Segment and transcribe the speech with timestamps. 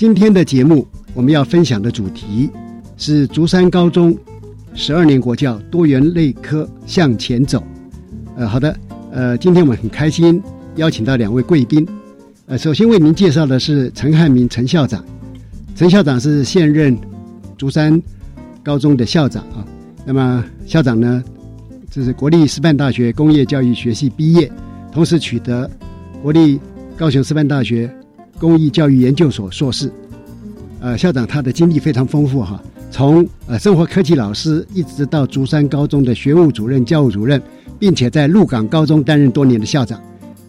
[0.00, 2.48] 今天的节目我们要分享的主题
[2.96, 4.16] 是竹山高中
[4.72, 7.62] 十二年国教多元类科向前走。
[8.34, 8.74] 呃，好的，
[9.12, 10.42] 呃，今天我们很开心。
[10.76, 11.86] 邀请到两位贵宾，
[12.46, 15.04] 呃，首先为您介绍的是陈汉明陈校长。
[15.76, 16.96] 陈校长是现任
[17.58, 18.00] 竹山
[18.62, 19.62] 高中的校长啊。
[20.06, 21.22] 那么校长呢，
[21.90, 24.50] 这是国立师范大学工业教育学系毕业，
[24.90, 25.70] 同时取得
[26.22, 26.58] 国立
[26.96, 27.94] 高雄师范大学
[28.40, 29.92] 工艺教育研究所硕士。
[30.80, 37.40] 呃，校长他的经历非常丰富哈，从呃生活科技老师，一直到竹山高中的学务主任、教务主任，
[37.78, 40.00] 并且在鹿港高中担任多年的校长。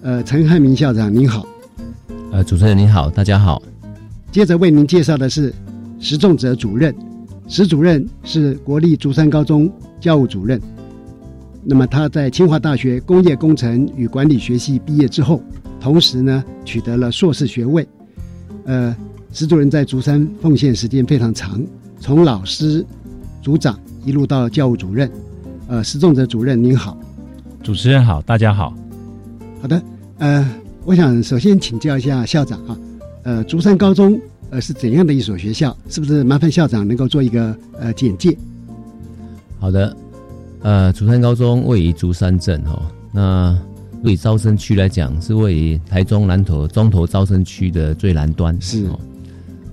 [0.02, 1.46] 呃，陈汉明校长您好，
[2.32, 3.62] 呃，主持人您好，大家好。
[4.32, 5.54] 接着为您介绍的是
[6.00, 6.96] 石仲哲主任，
[7.50, 9.70] 石主任是国立竹山高中
[10.00, 10.60] 教务主任。
[11.64, 15.42] 那么他在清华大学工业工程与管理学系毕业之后，
[15.80, 17.88] 同时呢取得了硕士学位。
[18.66, 18.96] 呃，
[19.32, 21.62] 石主任在竹山奉献时间非常长，
[22.00, 22.86] 从老师、
[23.42, 25.10] 组长一路到教务主任。
[25.68, 26.98] 呃，石仲哲主任您好，
[27.64, 28.74] 主持人好，大家好。
[29.62, 29.82] 好的，
[30.18, 30.48] 呃，
[30.84, 32.78] 我想首先请教一下校长啊，
[33.24, 35.76] 呃，竹山高中呃是怎样的一所学校？
[35.88, 38.36] 是不是麻烦校长能够做一个呃简介？
[39.60, 39.96] 好的，
[40.64, 42.80] 呃，竹山高中位于竹山镇哈，
[43.12, 43.58] 那
[44.04, 48.60] 位于招生区来讲，是位于台中南投中投招生区的最南端。
[48.62, 48.88] 是，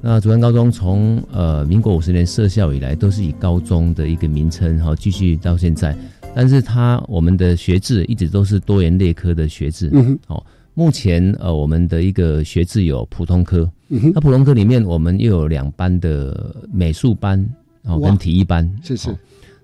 [0.01, 5.95] 那竹山高中从呃民国五十年设校以来，都是以高中的一个名称哈，继续到现在。
[6.35, 10.19] 但是它我们的学制一直都是多元类科的学制，嗯哼。
[10.29, 17.45] 哦，目前呃我们的一个学制有普通科，嗯那普通科里面我们又有两班的美术班
[17.83, 19.15] 哦跟体育班，是是，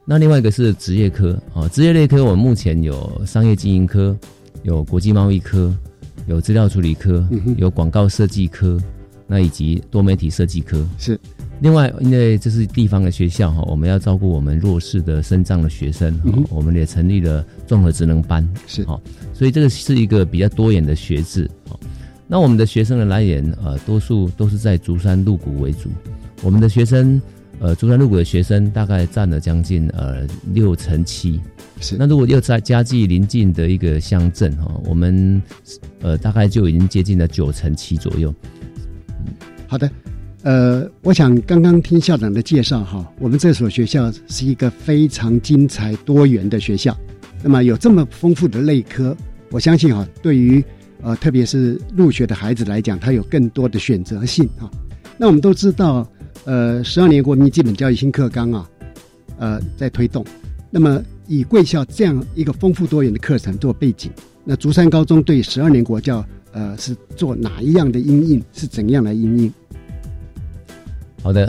[0.07, 4.17] 那另外一个是职业科啊，职业类科我们目前有商业经营科，
[4.63, 5.75] 有国际贸易科，
[6.27, 7.27] 有资料处理科，
[7.57, 8.79] 有广告设计科，
[9.27, 11.19] 那以及多媒体设计科是。
[11.61, 19.01] 另外，因为这是地方的学校哈，我们要照顾我们弱势的生障的学生，我们也成立了综合职能班，是哈，
[19.33, 21.49] 所以这个是一个比较多元的学制。
[22.27, 25.89] 那我们的学生的来源，呃，多数都是在竹山鹿谷为主。
[26.43, 27.21] 我们的学生，
[27.61, 31.41] 呃，竹山鹿谷的学生大概占了将近呃六成七。
[31.81, 31.97] 是。
[31.99, 35.41] 那如果又在家具临近的一个乡镇哈，我们
[36.01, 38.35] 呃大概就已经接近了九成七左右。
[39.67, 39.91] 好的。
[40.43, 46.95] 呃，我想刚刚听校长的介绍哈，我们这所学校是一个非常精彩多元的学校。
[47.43, 49.17] 那么有这么丰富的类科，
[49.51, 50.63] 我相信哈，对于
[51.01, 54.71] 呃特别是入学的孩子来讲，他有更多的选择性哈。
[55.17, 56.07] 那我们都知道，
[56.45, 58.71] 呃，十二年国民基本教育新课纲啊，
[59.39, 60.25] 呃，在推动。
[60.71, 64.11] 那么以贵校这样一个丰富多元的课程做背景，
[64.45, 68.43] 那竹山高中对十二年国教呃是做哪一样的应应？
[68.53, 69.53] 是怎样来应应？
[71.23, 71.47] 好的，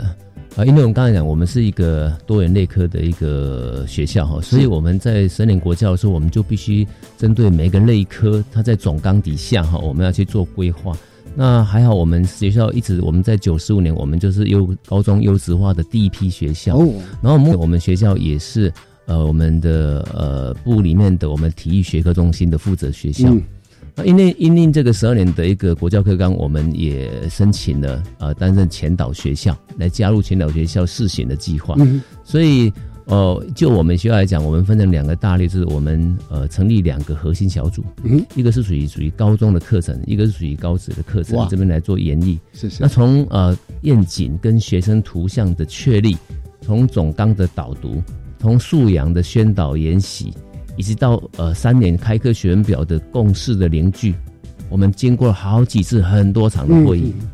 [0.56, 6.86] 啊，因为我们刚才讲，我们是一个多元类科的一个学校哈，所以我们在十年国教的时候，我们就必须
[7.18, 10.96] 针对每个类科，它在总纲底下哈，我们要去做规划。
[11.38, 16.76] 那还好，我们学校一直我们在九十五年，我们就是优高中优质化的第一批学校。
[16.76, 16.90] 哦，
[17.22, 18.72] 然后目我们学校也是
[19.04, 23.28] 呃我们的呃部里面的我们体育学科中心的负责学校。
[23.28, 23.42] 嗯
[23.98, 31.74] 那因为因应这个十二年的一个国教课纲，我们也申请了呃担任前导学校来加入前导学校试行的计划。
[31.78, 32.70] 嗯所以
[33.06, 42.36] 呃就我们学校来讲，我们分成两个大类，就是我们呃成立两个核心小组，嗯，一个是属于属于高中的课程，一个是属于高职的课程，这边来做演绎。
[42.52, 42.78] 是是。
[42.80, 46.16] 那，从呃愿景跟学生图像的确立，
[46.60, 48.02] 从总纲的导读，
[48.40, 50.34] 从素养的宣导研习，
[50.76, 54.14] 以及到呃三年开课学员表的共识的凝聚，
[54.68, 57.14] 我们经过了好几次很多场的会议。
[57.20, 57.28] 嗯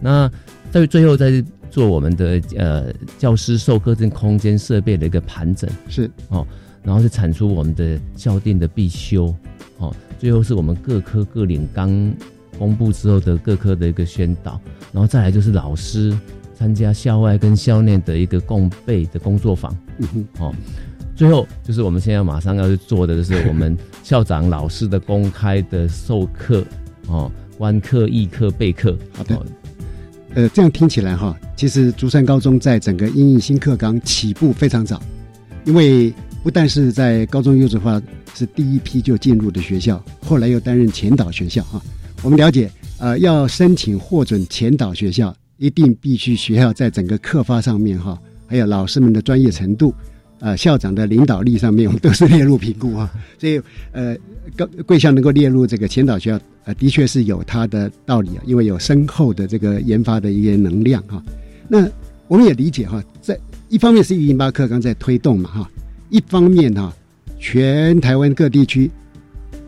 [0.00, 0.30] 那
[0.70, 1.44] 在最后再
[1.78, 5.70] 做我们的呃教师授课跟空间设备的一个盘整。
[5.88, 6.10] 是。
[6.30, 6.44] 哦
[6.80, 9.34] 然后是产出我们的校定的必修，
[9.76, 12.10] 哦，最后是我们各科各领刚
[12.58, 14.58] 公布之后的各科的一个宣导，
[14.90, 16.16] 然后再来就是老师
[16.54, 20.26] 参加校外跟校内的一个共备的工作坊，嗯哼。
[20.38, 20.54] 哦，
[21.14, 26.64] 最后就是我们现在马上要去做的就是我们校长老师的公开的授课，
[27.08, 29.36] 哦，观课、议课、备课，好的。
[29.36, 29.44] 哦
[30.34, 35.02] 呃，这样听起来哈，其实竹山高中在整个英语新课纲起步非常早，
[35.64, 38.00] 因为不但是在高中优质化
[38.34, 41.82] 是第一批就进入的学校，后来又担任前导学校哈。
[42.22, 49.94] 我们了解，呃，要申请获准前导学校，一定必须学校在整个课发上面哈，还有老师们的专业程度，
[50.40, 53.10] 呃，校长的领导力上面，我们都是列入评估啊。
[53.38, 53.60] 所以，
[53.92, 54.16] 呃，
[54.56, 61.22] 高贵校能够列入这个前导学校，呃，的确是有它的道理啊，因为有深厚的这个研发的一些能量哈。
[61.66, 61.88] 那
[62.26, 63.38] 我们也理解哈，在
[63.70, 65.70] 一方面是一零八课刚在推动嘛哈，
[66.10, 66.94] 一方面哈，
[67.38, 68.90] 全台湾各地区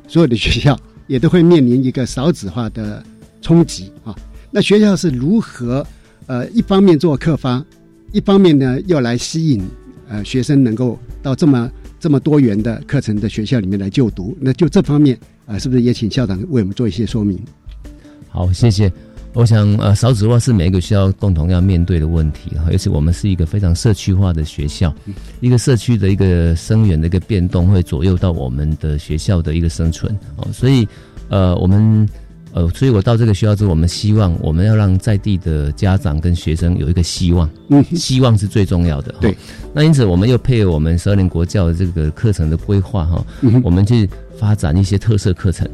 [0.06, 3.03] 所有的学校也都会面临一个少子化的
[3.41, 4.14] 冲击啊。
[4.50, 5.87] 那学校是如何
[6.26, 7.64] 呃一方面做课发，
[8.12, 9.62] 一方面呢又来吸引
[10.06, 11.70] 呃学生能够到这么
[12.00, 14.37] 这么多元的课程的学校里面来就读？
[14.41, 15.14] 那就这方面
[15.44, 17.38] 啊、呃是不是也请校长为我们做一些说明？
[18.31, 18.91] 好，谢谢。
[19.32, 24.93] 我想，呃，少子化是每一个学校共同要面对的问题哈，尤其我们是一个非常社区化的学校，
[25.41, 30.88] 一个社区的一个生源的一个变动会左右到我们的学校的一个生存哦，所以，
[31.29, 32.08] 呃，我们，
[32.52, 39.14] 呃，所以我到这个学校之后，我们希望我们要让在地的家长跟学生有一个希望，嗯，希望是最重要的。
[39.20, 39.37] 对，
[39.73, 44.08] 那因此我们又配合我们十二年国教的这个课程的规划哈，嗯我们去
[44.38, 45.69] 发展一些特色课程。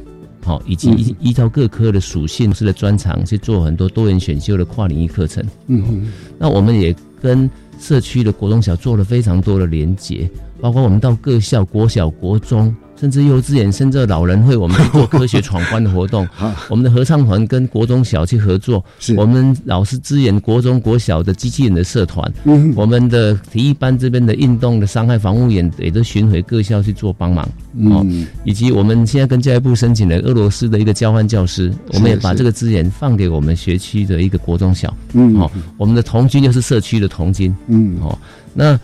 [0.45, 5.45] 好，以及依依照各科的属性、师的专长去做很多多元选修的跨领域课程。
[5.67, 7.51] 嗯嗯那我们也跟
[7.81, 10.31] 社区的国中小做了非常多的连结，
[10.61, 16.27] 包括我们到各校、国小、国中，甚至幼稚园，甚至老人会，我们去做科学闯关的活动。
[16.71, 27.45] 我们的合唱团跟国中小去合作，是我们老师支援国中、国小的机器人的社团，嗯我们的体育班这边的运动的伤害防护员也都巡回各校去做帮忙。
[27.91, 34.97] 哦嗯以及我们现在跟教育部申请了俄罗斯的一个交换教师，我们也把这个资源放给我们学区的一个国中小。
[35.13, 37.55] 嗯哦，我们的童军就是社区的童军。
[37.67, 38.19] 嗯哦，
[38.55, 38.81] 那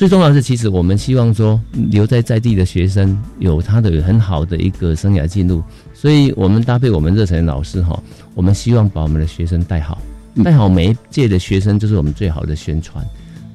[0.00, 1.60] 最重要的是，其实我们希望说
[1.90, 5.62] 留在在地的学生有他的很好的一个生涯进入，
[5.92, 8.02] 所以我们搭配我们热忱的老师哈，
[8.32, 10.00] 我们希望把我们的学生带好，
[10.36, 13.04] 嗯带好每一届的学生就是我们最好的宣传。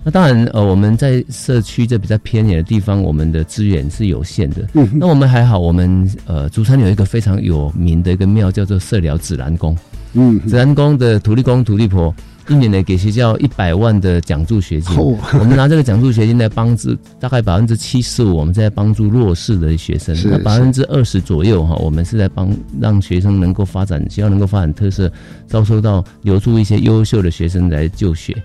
[0.04, 4.68] 那当然，呃，我们在社区这比较偏远的地方，我们的资源是有限的。
[4.74, 9.76] 嗯那我们还好，我们呃，竹山有一个非常有名的一个庙，叫做社寮紫兰宫。
[10.14, 12.14] 嗯紫兰宫的土地公、土地婆，
[12.48, 14.98] 一年呢给学校一百万的奖助学金。
[14.98, 22.50] 哦 我们拿这个奖助学金来帮助大概百分之七十五，我们在帮助弱势的学生；那百分之二十左右哈，我们是在帮
[22.80, 25.12] 让学生能够发展，学校能够发展特色，
[25.48, 28.36] 招收到留住一些优秀的学生来就学。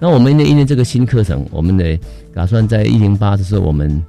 [0.00, 1.84] 那我们因为因为这个新课程，我们呢
[2.34, 4.02] 打算在一零八的时候，我们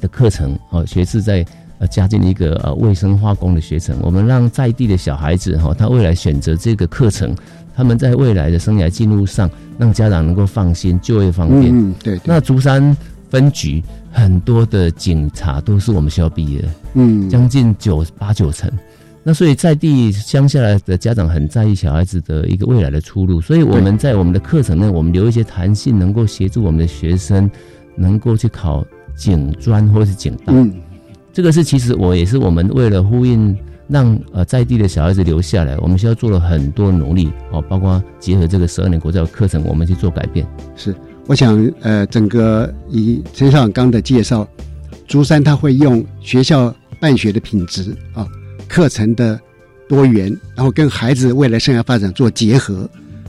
[0.00, 1.44] 的课程哦学制在
[1.78, 7.34] 呃加进一个呃卫生化工的学程，我们让在地的小孩子哈、他未来选择这个课程，
[7.76, 11.70] 他们在未来的生涯进入上，让家长能够放心，就业方便。
[11.72, 12.96] 嗯对对那竹山
[13.28, 18.70] 分局很多的警察都是我们学校毕业的，嗯将近九八九成。
[19.22, 27.50] 那所以在地乡下来的家长很在意小孩子的一个未来的出路，所以我们在我们的课程内，我们留一些弹性，能够协助我们的学生
[27.96, 30.52] 能够去考警专或是警大。
[30.52, 30.72] 嗯
[31.32, 33.54] 这个是其实我也是我们为了呼应
[33.88, 40.46] 让呃在地的小孩子留下来，我们学校做了很多努力哦，包括结合这个十二年国教课程，我们去做改变。
[40.74, 40.94] 是，
[41.26, 44.46] 我想呃，整个以陈校长刚的介绍，
[45.06, 48.26] 竹山他会用学校办学的品质啊，
[48.68, 49.40] 课程的
[49.88, 52.88] 多元，然后跟孩子未来生涯发展做结合，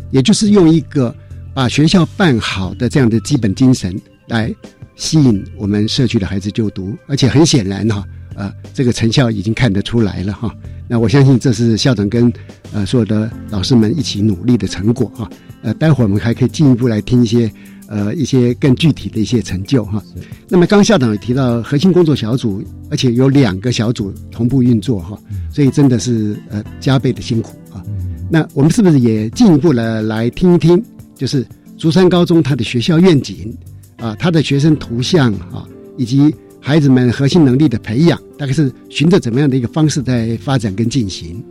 [0.09, 1.13] 也就是用一个
[1.53, 3.95] 把学校办好的这样的基本精神
[4.27, 4.53] 来
[4.95, 8.03] 吸引我们社区的孩子就读，而且很显然哈，
[8.37, 10.55] 呃，这个成效已经看得出来了哈。
[10.87, 12.31] 那我相信这是校长跟
[12.71, 15.29] 呃所有的老师们一起努力的成果哈。
[15.63, 17.51] 呃，待会儿我们还可以进一步来听一些
[17.87, 20.01] 呃一些更具体的一些成就哈。
[20.47, 25.17] 那么刚校长也提到核心工作小组，而且有两个小组同步运作哈，
[25.51, 27.83] 所以真的是呃加倍的辛苦啊。
[28.29, 30.81] 那我们是不是也进一步的来听一听，
[31.15, 31.43] 就是
[31.75, 33.51] 竹山高中它的学校愿景
[33.97, 35.67] 啊，它的学生图像啊，
[35.97, 36.33] 以及
[36.67, 41.41] 孩子们核心能力的培养，大概是循着怎么样的一个方式在发展跟进行？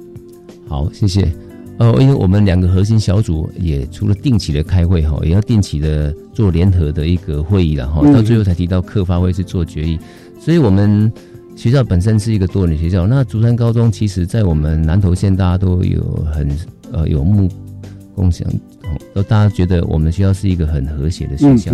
[0.68, 1.26] 好，谢谢。
[1.78, 9.98] 呃，因为我们两个核心小组也除了定期的开会哈，也要定期的做联合的一个会议了哈，到最后才提到课发会去做决议。
[10.38, 11.10] 所以，我们
[11.56, 13.06] 学校本身是一个多元学校。
[13.06, 16.46] 那竹山高中其实在我们南投县，大家都有很
[16.92, 17.48] 呃有目
[18.14, 18.46] 共享，
[19.14, 21.72] 都大家觉得我们学校是一个很和谐的学校。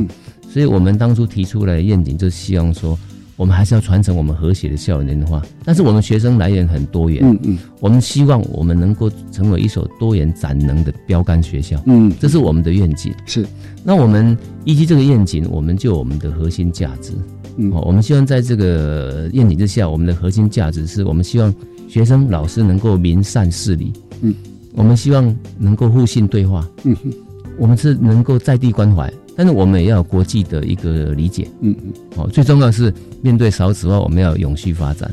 [0.48, 2.96] 所以我们当初提出来的愿景，就希望说。
[3.42, 7.24] 我们还是要传承我们和谐的校园文化，但是我们学生来源很多元。
[7.24, 11.82] 嗯嗯，我们希望我们能够成为一所多元展能的标杆学校。
[11.86, 13.12] 嗯，这是我们的愿景。
[13.26, 13.44] 是，
[13.82, 17.10] 那我们依据这个愿景，我们就我们的核心价值。
[17.56, 21.52] 嗯，我们希望在这个愿景之下，我们的核心价值是我们希望
[21.88, 23.92] 学生、老师能够明善事理。
[24.20, 24.32] 嗯，
[24.76, 26.64] 我们希望能够互信对话。
[26.84, 27.12] 嗯哼，
[27.58, 29.12] 我们是能够在地关怀。
[29.36, 35.10] 但是我们也要有国际的一个理解，嗯嗯，好，最重要是面对少子化，我们要永续发展。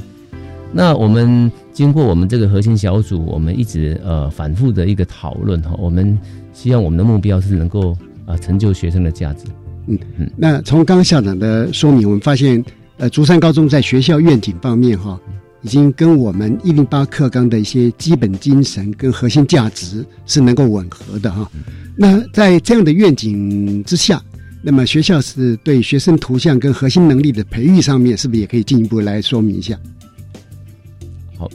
[0.72, 6.18] 那我们经过我们这个核心小组，我们一直呃反复的一个讨论哈，我们
[6.54, 9.46] 希望我们的目标是能够啊成就学生的价值。
[9.88, 12.64] 嗯嗯，那从刚刚校长的说明，我们发现
[12.98, 15.20] 呃竹山高中在学校愿景方面哈，
[15.62, 21.50] 已经跟我们一零八课纲的一些基本精神跟核心价值是能够吻合的哈。
[21.98, 24.22] 那在这样的愿景之下，
[24.62, 29.78] 那么学校是对学生图像跟核心能力的培育上面，是不是也可以进一步来说明一下？
[31.38, 31.50] 好，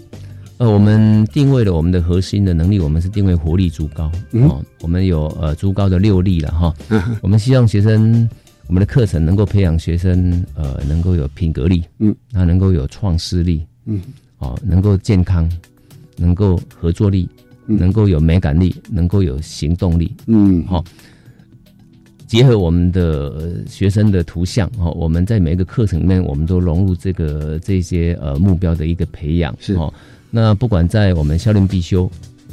[0.59, 6.75] 呃，我们定位了我们的核心的能力，我们是定位活力足高哦，我们有呃足高的六力了哈。
[7.23, 8.29] 我们希望学生
[8.67, 14.01] 我们的课程能够培养学生呃能够有品格力，嗯，他能够有创思力，嗯，
[14.39, 15.51] 哦，能够健康，
[16.17, 17.29] 能够合作力。
[17.67, 20.85] 能够有美感力，能够有行动力，嗯，好，
[22.27, 29.73] 结合我们的学生的图像，哈，我们在每一个课程里面，我们都融入这个这些呃目标的一个培养，是。
[29.77, 29.91] 哦。
[30.31, 32.07] 那不管在我们校练必修，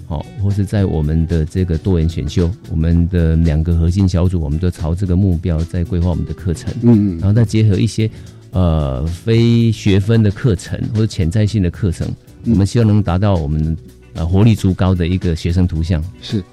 [0.07, 8.09] 好，或是在我们的这个多元选修，我们的两个核心小组，我们都朝这个目标在规划我们的课程，嗯，然后再结合一些
[8.51, 12.07] 呃非学分的课程或者潜在性的课程，
[12.45, 13.75] 我们希望能达到我们。
[14.13, 16.43] 呃，活力足高的一个学生图像是，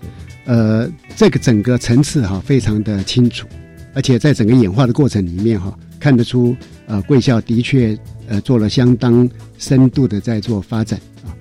[0.44, 3.48] 呃，这个整个层次哈非常的清楚，
[3.94, 9.28] 而且在整个演化的过程里面哈，看得出呃贵校的确呃做了相当
[9.58, 11.34] 深度的在做发展啊。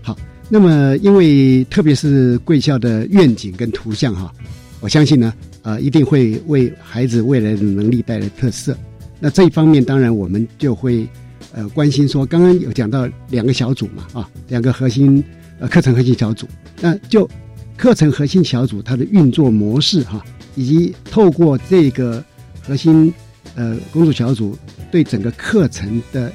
[0.00, 0.16] 好，
[0.48, 4.32] 那么因为特别是贵校的愿景跟图像哈，
[4.80, 8.74] 我相信呢呃一定会为孩子未来的能力带来特色。
[9.20, 11.08] 那这一方面当然我们就会
[11.52, 15.24] 呃关心说，刚刚有讲到两个小组嘛啊，两个核心。
[15.60, 16.46] 呃，课程核心小组，
[16.80, 17.28] 那就
[17.76, 22.24] 课程核心小组它的运作模式哈，以及透过这个
[22.62, 23.12] 核心
[23.56, 24.56] 呃工作小组
[24.88, 26.32] 对整个课程的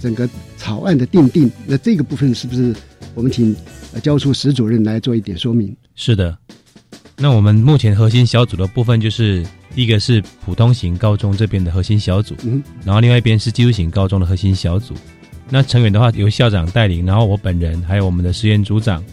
[0.00, 2.74] 整个草案的定定，那这个部分是不是
[3.14, 3.54] 我们请
[4.02, 5.76] 教出史主任来做一点说明？
[5.94, 6.34] 是的，
[7.18, 14.94] 那我们目前核心小组的部分就是一个是普通型高中这边的核心小组，嗯，然后另外一边是技术型高中的核心小组。
[15.48, 19.04] 那成员的话由校长带领，然后我本人，还有我们的实验组长，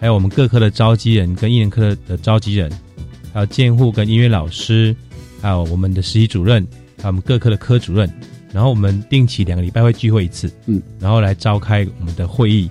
[0.00, 2.70] 还有我们各科的召集人跟艺人科的召集人，
[3.32, 4.94] 还有监护跟音乐老师，
[5.40, 6.66] 还有我们的实习主任，
[6.98, 8.12] 还有我们各科的科主任，
[8.52, 12.68] 然后我们定期两个礼拜会聚会一次，嗯，然后来召开我们的会议，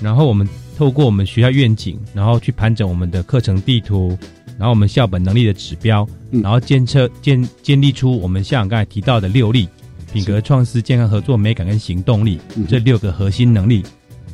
[0.00, 4.16] 然后我们透过我们学校愿景，然后去盘整我们的课程地图，
[4.62, 9.68] 然后我们校本能力的指标，然后监测建建立出我们校长刚才提到的六力。
[10.12, 12.38] 品格创思、健康合作、美感跟行动力
[12.68, 13.82] 这六个核心能力，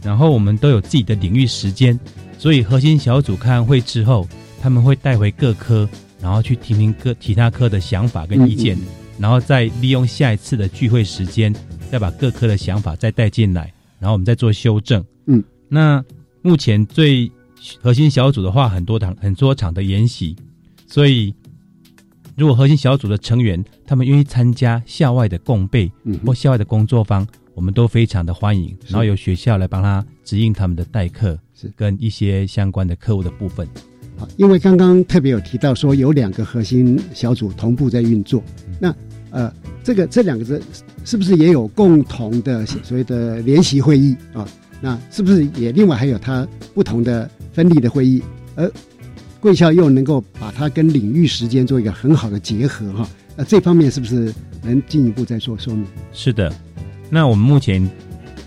[0.02, 1.98] 然后我们都有自己的领域时间，
[2.36, 4.28] 所以核心小组开完会之后，
[4.60, 5.88] 他们会带回各科，
[6.20, 8.76] 然后去听听各其他科的想法跟意见，
[9.18, 11.54] 然后再利用下一次的聚会时间，
[11.90, 15.02] 再把各科的想法再带进来，然后我们再做修正。
[15.26, 16.04] 嗯，那
[16.42, 17.30] 目前最
[17.80, 20.36] 核心小组的话，很多场很多场的研习，
[20.86, 21.34] 所以。
[22.36, 25.90] 如果核心小组的成员他们愿意参加校外的共备
[26.24, 33.66] 或校外的工作坊，我们都非常的欢迎，然后由学校来帮他指引他们的代课，是跟一些相关的客户的部分。
[34.16, 38.40] 好，因为刚刚特别有提到说有两个核心小组同步在运作，
[38.80, 38.94] 那
[39.30, 40.62] 呃，这个这两个是
[41.04, 44.46] 是不是也有共同的所谓的联席会议啊？
[44.80, 48.22] 那是不是也另外还有它不同的分立的会议？
[48.54, 48.70] 而
[49.40, 53.08] 贵校又能够把它跟领域时间做一个很好的结合哈？
[53.34, 55.84] 那这方面是不是能进一步再做说明？
[56.12, 56.54] 是的，
[57.10, 57.82] 那我们目前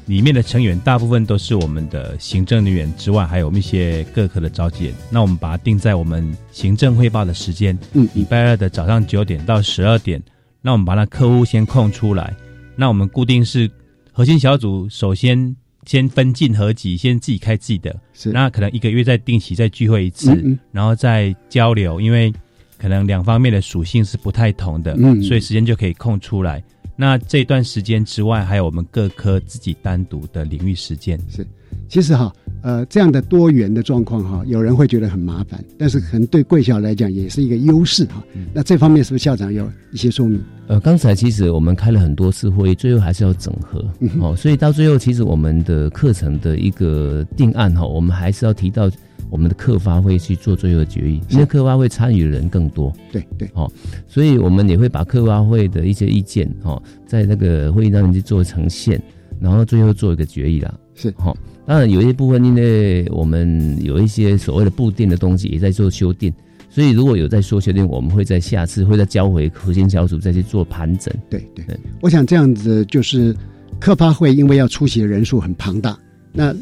[0.06, 4.96] 里面的成员大部分都是我们的行政人员之外，还有我们一些各科的召集人。
[5.10, 10.24] 那我们把它定在我们行政汇报的时间，嗯，礼拜二的早上九点到十二点。
[10.62, 12.34] 那我们把那客户先空出来，
[12.78, 13.70] 那我们固定是
[14.14, 15.54] 核心小组首先。
[15.86, 18.32] 先分进合集，先自己开自己的，是。
[18.32, 22.32] 那可能一个月再定期再聚会一次，然后再交流，因为
[22.78, 26.64] 可能两方面的属性是不太同的，嗯，所以时间就可以空出来。
[26.96, 31.20] 那这段时间之外，还有我们各科自己单独的领域时间。
[31.30, 31.48] 是，
[31.90, 38.24] 其实哈，呃，这样的多元的状况哈，有人会觉得很麻烦，但是可能对贵校来讲也是一个优势哈。
[38.54, 40.40] 那这方面是不是校长有一些说明？
[40.68, 43.84] 呃，刚才其实我们开了很多次会议，最后还是要整合
[44.20, 48.90] 哦，所以到最后其实我们的课程的一个定案哈，我们还是要提到
[49.30, 53.70] 我们的课发会去做最后的决议，因为课发会参与的人更多，对对，哦，
[54.08, 59.02] 所以我们也会把课发会的一些意见哈，在那个会议当中去做呈现，
[59.40, 61.10] 然后最后做一个决议啦，是。
[61.12, 61.34] 哈，
[61.72, 66.30] 当然有一些部分因为我们有一些所谓的固定的东西也在做修订。
[66.70, 71.14] 所以如果有在说修订，我们会在下次会再交回核心小组再去做盘整。
[71.30, 71.64] 对对，
[72.02, 73.34] 我想这样子就是
[73.80, 75.98] 科发会，因为要出席的人数很庞大，
[76.34, 76.54] 那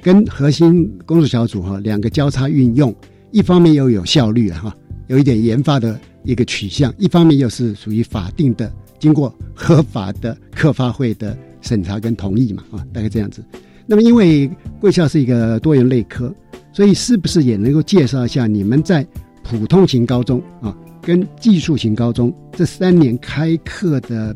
[0.00, 2.94] 跟核心工作小组哈两个交叉运用，
[3.32, 4.74] 一方面又有效率哈，
[5.08, 13.44] 有一点研发的一个取向，一方面又是属于法定的，经过合法的科发会的审查跟同意嘛啊，大概这样子。
[13.86, 14.50] 那么因为
[14.80, 16.34] 贵校是一个多元类科，
[16.72, 19.06] 所以是不是也能够介绍一下你们在？
[19.46, 24.34] 普通型高中啊，跟技术型高中这三年开课的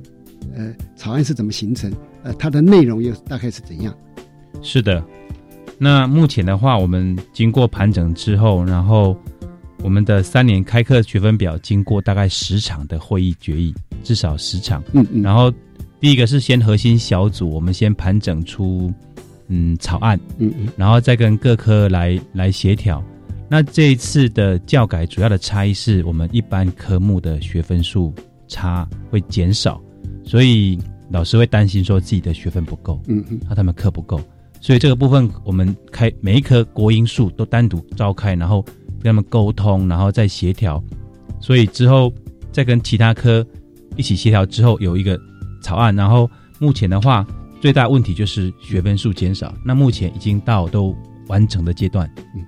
[0.55, 1.90] 呃草案是怎么形成？
[2.22, 3.96] 呃，它的内容又大概是怎样？
[4.61, 5.03] 是的，
[5.79, 9.16] 那目前的话，我们经过盘整之后，然后
[9.83, 14.85] 我们的三年开课学分表经过大概十场的会议决议，至少十场。
[14.92, 15.22] 嗯嗯。
[15.22, 15.51] 然后
[16.01, 18.92] 第一个是先核心小组，我们先盘整出
[19.48, 23.02] 嗯草案，嗯嗯，然后再跟各科来来协调。
[23.50, 28.12] 那这一次的教改主要的差异是我们一般科目的学分数
[28.46, 29.80] 差会减少，
[30.22, 30.78] 所以
[31.11, 34.20] 老师会担心说自己的学分不够，嗯嗯，怕他们课不够，
[34.61, 38.61] 所以这个部分我们开每一科国英数都单独召开，然后
[39.00, 40.82] 跟他们沟通，然后再协调，
[41.40, 42.12] 所以之后
[42.52, 43.46] 再跟其他科
[43.96, 45.18] 一起协调之后有一个
[45.62, 47.26] 草案，然后目前的话
[47.61, 50.94] 最大问题就是学分数减少，那目前已经到都
[51.27, 52.44] 完成的阶段，嗯。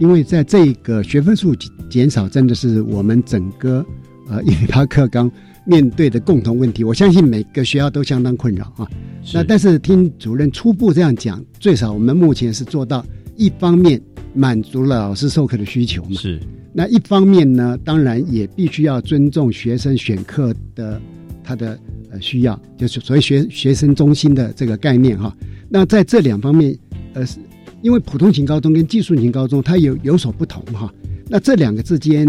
[0.00, 1.54] 因为在这个学分数
[1.90, 3.84] 减少，真的是我们整个
[4.28, 5.30] 呃 一八课纲
[5.64, 6.84] 面对的共同问题。
[6.84, 8.86] 我相信每个学校都相当困扰啊。
[9.32, 13.04] 那但是听主任初步这样讲，最少我们目前是做到
[13.36, 14.00] 一方面
[14.34, 16.14] 满足了老师授课的需求嘛。
[16.14, 16.40] 是。
[16.72, 21.00] 那一方面呢，当然也必须要尊重学生选课的
[21.42, 21.76] 他的
[22.10, 25.34] 呃需要，就是所谓学学生中心的这个概念哈。
[25.68, 26.76] 那在这两方面，
[27.14, 27.38] 呃是。
[27.80, 30.92] 因为普通型高中跟技术型高中它有有所不同哈，
[31.28, 32.26] 那这两个之间，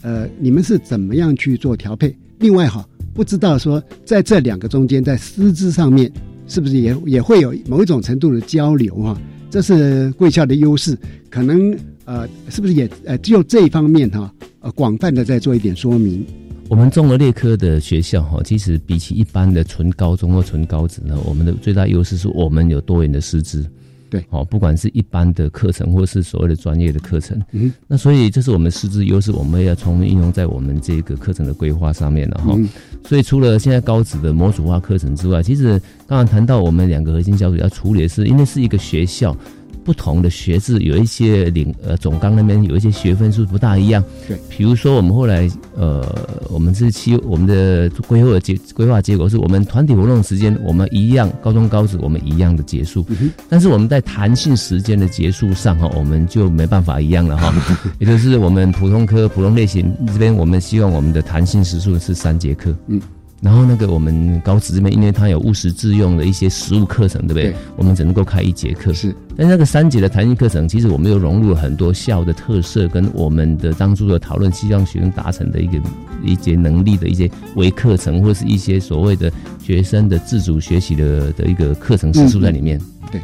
[0.00, 2.16] 呃，你们是怎么样去做调配？
[2.38, 6.08] 另外哈，不知道说在这两个中间，在师资上面
[6.46, 9.20] 是不是也也会有某一种程度的交流哈？
[9.50, 10.96] 这是贵校的优势，
[11.28, 16.24] 可能呃，是不是也呃，就这一方面哈，呃，广泛的再做一点说明。
[16.72, 23.70] 我们综合列科的学校哈，其实比起一般的纯高中或纯高职呢，我们的最大优势是我们有多元的师资。
[24.08, 32.58] 对，好，不管是一般的课程，或是所谓的专业的课程，嗯，那所以这是我们师资优势，我们要充分运用在我们这个课程的规划上面了哈。
[33.06, 39.36] 所以除了现在高职的模组化课程之外，其实刚刚谈到我们两个核心小组要处理的是，因为是一个学校。
[39.84, 46.06] 不同的学制有一些领呃总纲那边有一些学分数不大一样，对，比如说我们后来呃
[46.48, 53.04] 我们是期我们的规划结规划结果是我们团体活动时间我们一样高中高职我们一样的结束，
[53.48, 57.52] 但是我们在弹性时间的结束上哈我们就没办法一样了哈，
[57.98, 63.00] 也就是我们普通科普通类型这边我们希望我们的弹性时数是三节课，嗯，
[63.42, 67.50] 然后那个我们高职这边，因为它有务实自用的一些实物课程，对不对？
[67.50, 68.94] 对我们只能够开一节课。
[68.94, 75.80] 是，但那个三节的弹性课程，其实我们又融入了很多校的特色，跟我们的当初的讨论，希望学生达成的一个
[76.22, 82.80] 一些能力的一些微课程，或是一些所谓的学生的自主学习的的一个课程时数在里面。
[83.10, 83.20] 对，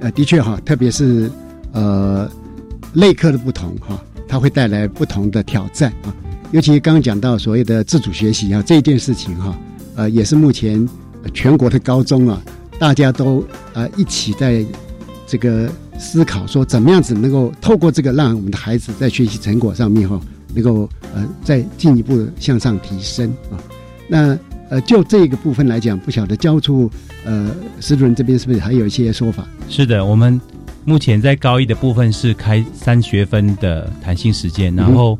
[0.00, 1.30] 呃，的确哈，特别是
[1.70, 2.28] 呃
[2.92, 6.12] 类课的不同哈，它会带来不同的挑战啊。
[6.52, 9.56] 尤其刚刚讲到所谓的自主学习啊这件事情哈，
[9.94, 10.88] 呃，也是目前
[11.32, 12.42] 全国的高中啊，
[12.78, 14.64] 大家都呃一起在
[15.28, 20.20] 这个思考说，怎么样子能够透过这个，让我们的孩子在学习成果上面哈，
[20.52, 23.54] 能够呃再进一步向上提升啊。
[24.08, 24.36] 那
[24.70, 26.90] 呃，就这个部分来讲，不晓得教处
[27.24, 29.46] 呃石主任这边是不是还有一些说法？
[29.68, 30.40] 是的，我们
[30.84, 35.16] 目前在高一的部分是开三学分的弹性时间，然后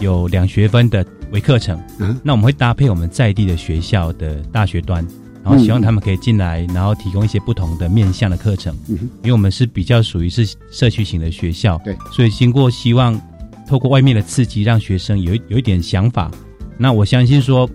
[0.00, 1.80] 有两学分的微课程。
[1.98, 5.06] 嗯，那我们会搭配我们在地的学校的大学端，
[5.42, 8.74] 然后希望他们可以进来，然后提供一些不同的面向的课程。
[8.88, 13.20] 嗯，因为我们是比较属于是社区型的学校，对，所以经过希望
[13.68, 16.30] 透过外面的刺激，让学生有有一点想法。
[16.78, 17.68] 那我相信说，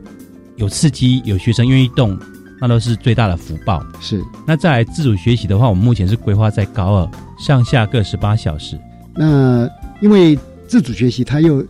[0.58, 2.18] 有刺激，有学生愿意动，
[2.60, 3.84] 那都是最大的福报。
[4.00, 4.22] 是。
[4.46, 8.80] 那再来自主学习的话，我们目前是规划在高二上下各十八小时。
[9.16, 9.68] 那
[10.02, 11.66] 因为自主学习，他又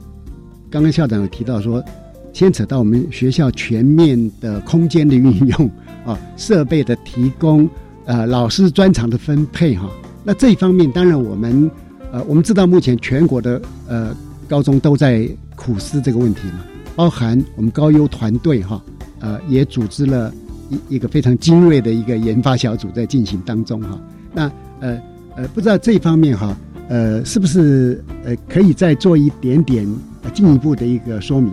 [0.71, 1.83] 刚刚校长有提到说，
[2.31, 5.69] 牵扯到我们学校全面的空间的运用
[6.05, 7.69] 啊，设备的提供，
[8.05, 9.89] 呃，老师专长的分配哈。
[10.23, 11.69] 那这一方面，当然我们
[12.13, 14.15] 呃，我们知道目前全国的呃
[14.47, 16.61] 高中都在苦思这个问题嘛，
[16.95, 18.81] 包含我们高优团队哈，
[19.19, 20.33] 呃，也组织了
[20.69, 23.99] 一一个非常精锐的一个研发小组在进行当中哈。
[24.33, 24.97] 那呃
[25.35, 26.57] 呃，不知道这方面哈。
[26.87, 29.87] 呃，是不是呃可以再做一点点
[30.33, 31.51] 进一步的一个说明？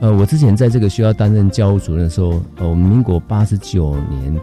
[0.00, 4.40] 呃，我之前在这个学校担任教务主任的时候，呃，我们民国八十九年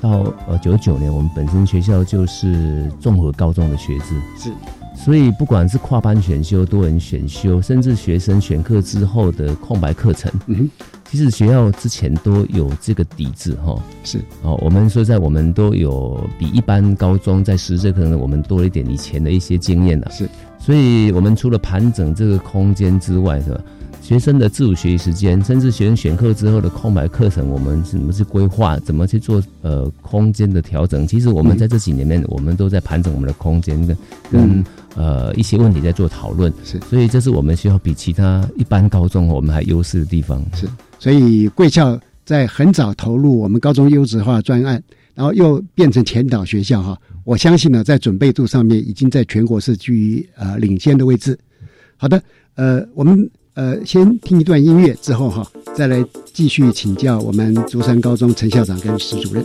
[0.00, 4.52] 到呃九九年，我们本身学校就是综合高中的学制，是，
[4.94, 10.68] 所以不管是跨班选修、多人选修，甚至学生选课之后的空白课程，嗯。
[11.10, 14.18] 其实学校之前都有这个底子哈，是。
[14.42, 20.28] 哦，我们说在我们都有比一般高中在实质可能我们多了一点以前的一些经验了，是，
[20.64, 23.60] 所以我们除了盘整这个空间之外，是吧？
[24.00, 31.06] 学生的自主学习时间，甚至学生选课之后的空白课程，我们怎么去规划，怎么去做呃空间的调整？
[31.06, 33.96] 其实我们在这几年面，我们都在盘整我们的空间跟
[34.30, 40.66] 跟呃一些问题在做讨论，是，所以这是我们学校比其他一般高中我们还优势的地方，是。
[40.98, 44.82] 所以贵校在很早投入我们高中优质化专案，
[45.14, 51.38] 然后又变成前导学校哈，我相信呢，在准备度上面已经在全国是居于呃领先的位置。
[51.96, 52.20] 好的，
[52.56, 59.44] 呃，我们呃先听一段音乐之后哈，再来继续请教我们竹山高中陈校长跟史主任。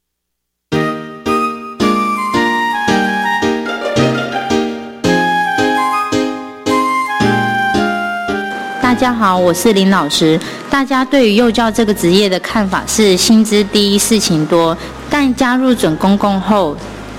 [9.01, 10.39] 家好，我是林老师。
[10.69, 14.77] 大家对于幼教这个职业的看法是薪资低、事情多，
[15.09, 16.77] 但加入准公共后，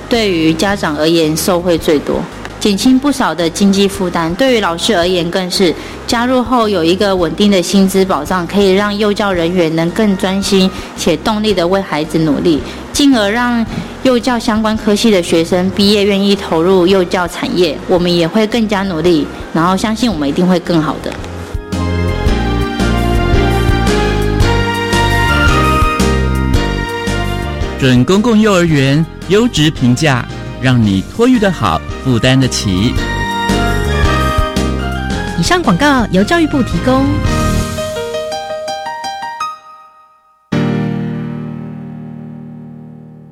[0.09, 2.23] 对于家长而言受惠最多，
[2.61, 4.33] 减轻不少的经济负担。
[4.37, 5.75] 对于老师而言，更是
[6.07, 13.66] 加入后有一个稳定的薪资保障，可以让幼教人员能更专心且动力的为孩子努力，进而让
[14.05, 17.77] 幼教相关科系的学生毕业愿意投入幼教产业。
[17.88, 21.12] 我们也会更加努力，然后相信我们一定会更好的。
[27.83, 30.25] 准公共幼儿园优质评价，
[30.62, 32.95] 让你托育的好，负担得起。
[35.37, 37.05] 以上广告由教育部提供。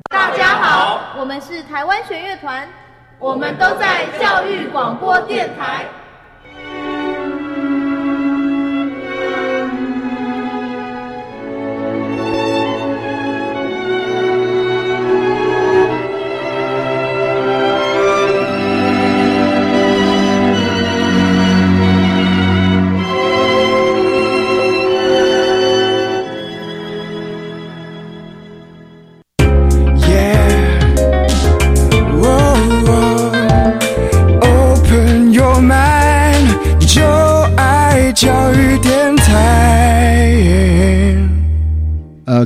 [0.09, 2.67] 大家好，我们是台湾学乐团，
[3.19, 5.85] 我们都在教育广播电台。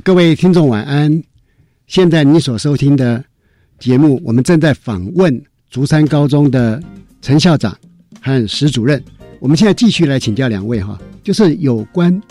[0.05, 1.23] 各位听众晚安！
[1.87, 3.25] 现在你所收听的
[3.79, 6.79] 节目，我们正在访问竹山高中的
[7.23, 7.75] 陈校长
[8.21, 9.03] 和石主任。
[9.39, 12.21] 我们现在继续来请教两位哈，就是有关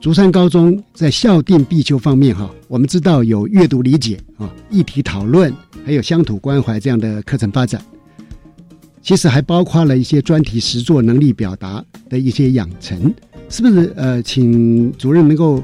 [0.00, 5.52] 竹山高中在校定必修方面哈，我们知道有阅读理解啊、议题讨论，
[5.84, 7.78] 还有乡土关怀这样的课程发展。
[9.02, 13.14] 其实还包括了一些专题实作能力表达的一些养成，
[13.50, 13.92] 是不是？
[13.96, 15.62] 呃，请主任能够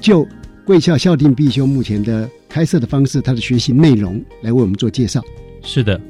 [0.00, 0.26] 就。
[0.64, 5.20] 贵校校定必修目前的开设的方式，它的学习内容来为我们做介绍。
[5.60, 6.00] 是的，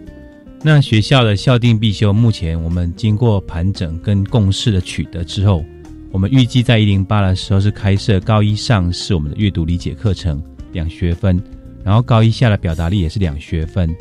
[0.63, 5.65] 那学校的校定必修目前我们经过盘整跟共识的取得之后，
[6.11, 11.43] 我们预计在一零八的时候是开设高一上是我们的阅读理解课程两学分，
[11.83, 13.95] 然后高一下的表达力也是两学分，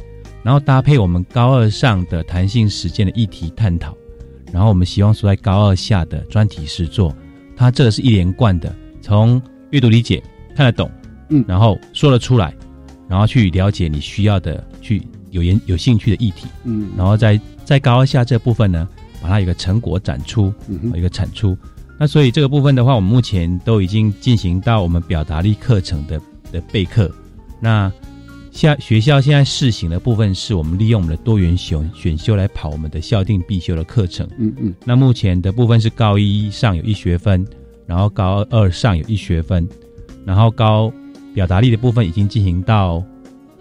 [0.44, 3.96] 然后搭配我们高二上的弹性实践的议题探讨，
[4.52, 7.16] 然后我们希望说在高二下的专题实作，
[7.56, 10.22] 它这个是一连贯的，从阅读理解。
[10.62, 10.92] 看得懂，
[11.30, 12.54] 嗯，然后说得出来，
[13.10, 18.88] 然后去了解你需要的、去有研有兴趣的议题，嗯，然后在在高二下这部分呢，
[19.24, 21.58] 把它有个成果展出，嗯一个产出。
[21.98, 26.22] 那所以这个部分的话，我们目前都已经进行到我们表达力课程的
[26.52, 27.12] 的备课。
[27.60, 27.92] 那
[28.52, 34.30] 下学校现在试行的部分，是我们利用我们的多元选选修来跑我们的校定必修的课程。
[34.38, 34.76] 嗯嗯。
[34.86, 37.44] 那目前的部分是高一上有一学分，
[37.88, 39.68] 然后高二上有一学分。
[40.26, 40.92] 然后高
[41.34, 43.04] 表达力的部分已经进行到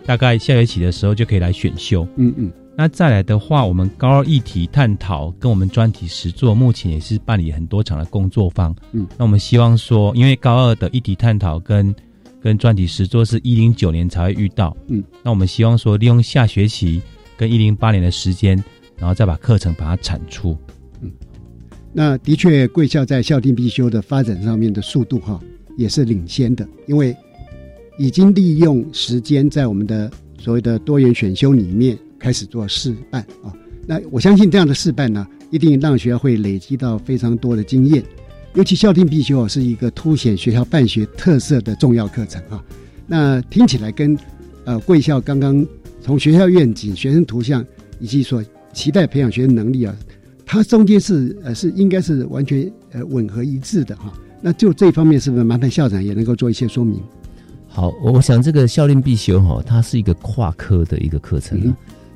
[0.05, 2.07] 大概下学期的时候就可以来选修。
[2.17, 2.51] 嗯嗯。
[2.77, 8.75] 那再来的话，我们高二议题探讨跟我们专题实作，目前也是办理很多场的工作坊。
[8.93, 9.07] 嗯。
[9.19, 11.95] 那我们希望说，因为高二的议题探讨跟
[12.41, 14.75] 跟专题实作是一零九年才会遇到。
[14.89, 15.05] 嗯。
[15.23, 17.03] 那我们希望说，利用下学期
[17.37, 18.57] 跟一零八年的时间，
[18.97, 20.57] 然后再把课程把它产出。
[21.03, 21.13] 嗯。
[21.93, 25.39] 那的确，贵校在校定必修的发展上面的速度哈。
[25.81, 27.17] 也是领先的，因为
[27.99, 33.51] 已经利用时间在我们的所谓的多元选修里面开始做示范啊。
[33.87, 38.05] 那我相信这样的示范呢，一定让学校会累积到非常多的经验。
[38.55, 42.63] 尤其校定必修是一个凸显学校办学特色的重要课程啊。
[43.07, 44.15] 那听起来跟
[44.67, 45.67] 呃贵校刚刚
[46.03, 47.65] 从学校愿景、学生图像
[48.01, 49.97] 以及所期待培养学生能力啊，
[50.45, 54.13] 它中间是呃是应该是完全呃吻合一致的哈。
[54.41, 57.01] 那就这方面，是不是麻烦校长也能够做一些说明？
[57.69, 61.73] 好，我想这个校令必修哈，它是一个跨科的一个课程，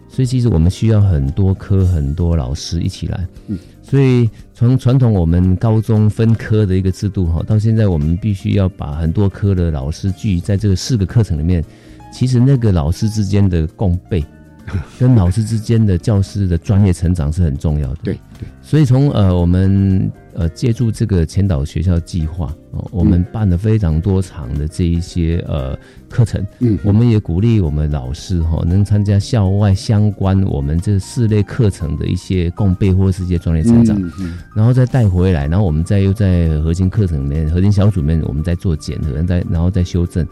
[0.09, 3.27] 所以其实我们需要很多科、很多老师一起来。
[3.47, 11.65] 嗯，所以从传统我们高中分科的一个制度哈，到现在我们必须要把很多科的老师聚在这个四个课程里面，
[12.13, 14.25] 其实那个老师之间的共备，
[14.99, 17.99] 跟老师之间的教师的专业成长是很重要的。
[18.03, 26.45] 对对，所以从呃我们呃借助这个前导学校计划哦，我们办了非常多场的这一些呃课程。
[26.61, 33.97] 嗯，我们也鼓励我们老师哈能参加校外相关我们这四类课程的一些共备或是一些专业成长，
[34.55, 40.27] 然后再带回来，然后我们再又在核心课程里面、核心小组里面，我们再做检核，再然后再修正。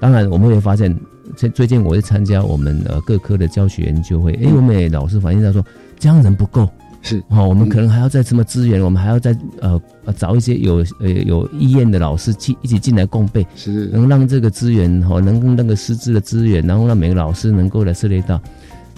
[0.00, 0.96] 当然，我们会发现，
[1.34, 5.64] 最最近我会参加我们呃各科的教学研究会，哎，我们也老师反映到说，
[5.98, 18.40] 这样人不够，是哦，我们可能还要再什么资源，我们还要再呃呃找一些有呃有意愿的老师去一起进来共备，是能让这个资源哈，能那个师资的资源，然后让每个老师能够来涉猎到。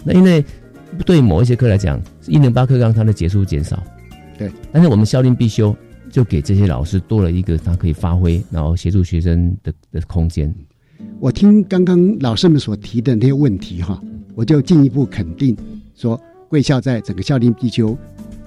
[0.03, 0.45] 那因为
[1.05, 3.81] 对某一些课来讲，一零八课纲它的节数减少，
[4.39, 5.77] 对，但是我们校令必修，
[6.11, 10.53] 就给这些老师多了一个他可以发挥，然后协助学生的的空间。
[11.21, 14.03] 我听刚刚老师们所提的那些问题哈，
[14.35, 15.55] 我就进一步肯定
[15.95, 16.19] 说，
[16.51, 17.97] 贵校在整个校定必修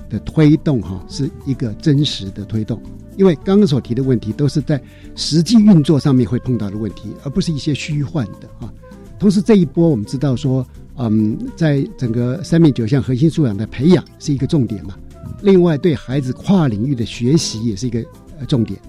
[0.09, 2.79] 的推动哈，是一个真实的推动。
[3.15, 4.79] 因为刚刚所提的问题都是在
[5.15, 8.71] 实际运作上面会碰到的问题，而不是一些虚幻的啊。
[9.17, 14.95] 同时这一波我们知道说，嗯，在整个三面九项核心素养的培养是一个重点嘛。
[15.41, 18.03] 另外，对孩子跨领域的学习也是一个
[18.47, 18.79] 重点。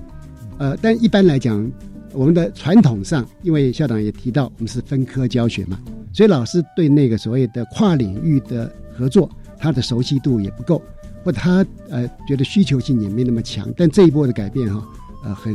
[0.59, 1.70] 呃，但一般来讲。
[2.16, 5.81] 我们的传统上，因为校长也提到，我们是分科教学嘛，
[6.14, 10.81] 所以老师对那个所谓的跨领域的合作，他的熟悉度也不够，
[11.24, 13.68] 或者他呃觉得需求性也没那么强。
[13.77, 14.81] 但这一波的改变哈，
[15.24, 15.53] 呃，很，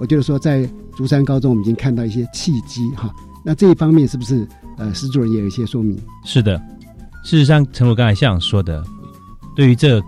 [0.00, 3.14] 我觉得说在竹山高中，我们已经看到一些契机哈。
[3.44, 4.44] 那这一方面是不是
[4.78, 5.96] 呃，石主任也有一些说明？
[6.24, 6.60] 是的，
[7.24, 8.84] 事实上，陈如刚才校长说的，
[9.54, 10.02] 对于这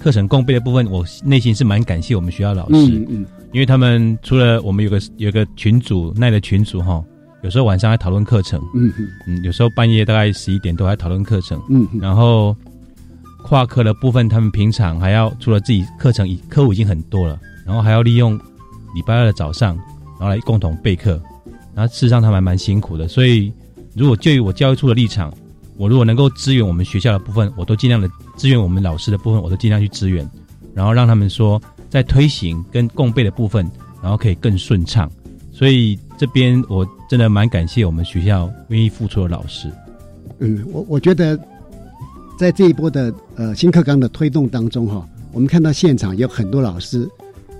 [0.00, 2.74] 课程共备的部分，我内心是蛮感谢我们学校老师。
[2.74, 3.26] 嗯嗯。
[3.52, 7.04] 因为他们除了我们有个有个群组那的群组哈，
[7.42, 8.92] 有时候晚上还讨论课程，嗯
[9.26, 12.56] 嗯，有时候半夜大概十一点多还讨论课程，嗯，然后
[13.42, 18.38] 跨课的部分，他们平常还要除了自己课程已课务已经很多了，然后还要利用
[18.94, 19.76] 礼拜二的早上，
[20.18, 21.20] 然后来共同备课，
[21.74, 23.52] 然后事实上他们还蛮辛苦的，所以
[23.94, 25.32] 如果就于我教育处的立场，
[25.76, 30.28] 我如果能够支援我们学校的部分，我都尽量的支援我们老师的部分，我都尽量去支援，
[30.74, 31.60] 然后让他们说。
[31.92, 35.12] 在推行跟共备的部分，然后可以更顺畅，
[35.62, 39.70] 所以这边我真的蛮感谢我们学校愿意付出的老师。
[40.40, 41.38] 嗯，我我觉得
[42.36, 47.08] 在这一波的呃新课纲的推动当中哈，我们看到现场有很多老师，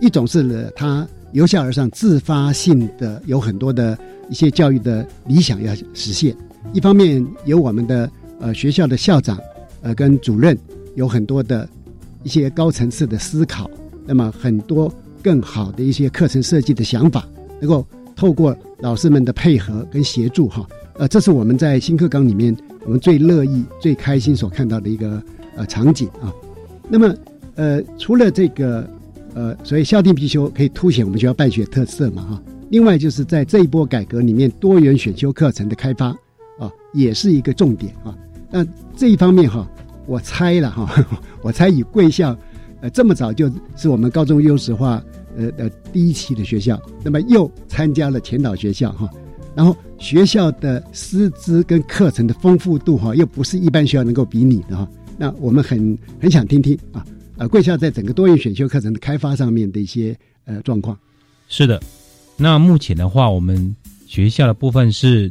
[0.01, 3.97] 一种是他由下而上自发性的有很多的
[4.29, 6.35] 一些教育的理想要实现，
[6.73, 8.11] 一方面有我们的
[8.41, 9.39] 呃学校的校长
[9.81, 10.59] 呃跟主任
[10.97, 11.69] 有很多的
[12.25, 13.71] 一些高层次的思考。
[14.05, 17.25] 那么很多更好的一些课程设计的想法，
[17.63, 25.23] 能够透过老师们的配合跟协助哈，呃，这是我们在新课纲里面我们最乐意、最开心所看到的一个
[25.55, 26.35] 呃场景啊。
[26.89, 27.15] 那么
[27.55, 28.85] 呃，除了这个
[29.35, 32.43] 呃，所以校定必修可以凸显我们学校办学特色嘛哈。
[32.71, 36.09] 另外就是在这一波改革里面，多元选修课程的开发
[36.59, 38.13] 啊，也是一个重点啊。
[38.51, 39.71] 那这一方面哈，
[40.07, 41.07] 我猜了哈，
[41.43, 42.37] 我猜以贵校。
[42.81, 45.01] 呃，这么早就是我们高中优质化
[45.37, 49.11] 呃的第一期的学校，那么又参加了前导学校哈，
[49.55, 54.89] 然后学校的师资跟课程的丰富度哈，又不是一般学校能够比拟的哈。
[55.19, 57.05] 那我们很很想听听啊，
[57.37, 60.99] 呃，贵校在整个多元选修课程的开发上面的一些呃状况。
[61.49, 61.81] 是的，
[62.37, 63.75] 那目前的话，我们
[64.07, 65.31] 学校的部分是。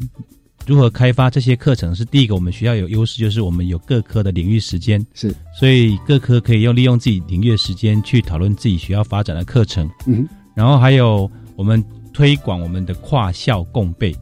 [0.72, 9.92] 如何开发这些课程是第一个，我们学校有优势，就是我们有各科的领域时间，是，所以各科可以用利用自己领域的时间去讨论自己学校发展的课程。
[10.06, 14.16] 嗯，然后还有我们推广我们的跨校共备，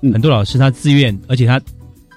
[0.00, 1.58] 很多老师他自愿，而且他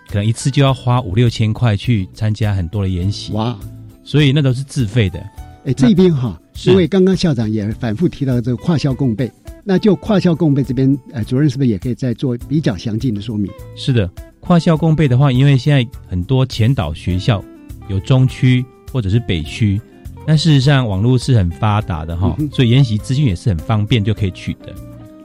[0.07, 3.57] 可能一次就要花五六千块去参加很多的研习，哇，
[4.03, 5.19] 所以那都是自费的。
[5.65, 9.31] 哎，这边哈，因为刚刚校长也反复提到这个跨校共备。
[9.63, 13.51] 那就跨校共备这边，呃，主任是不是也可以再做比较详尽的说明？
[13.75, 14.09] 是的，
[14.39, 17.43] 跨校共备的话，因为现在很多前导学校
[17.87, 19.79] 有中区或者是北区，
[20.27, 24.73] 那事实上网络是很发达的哈，所以研习资讯也是很方便就可以取得。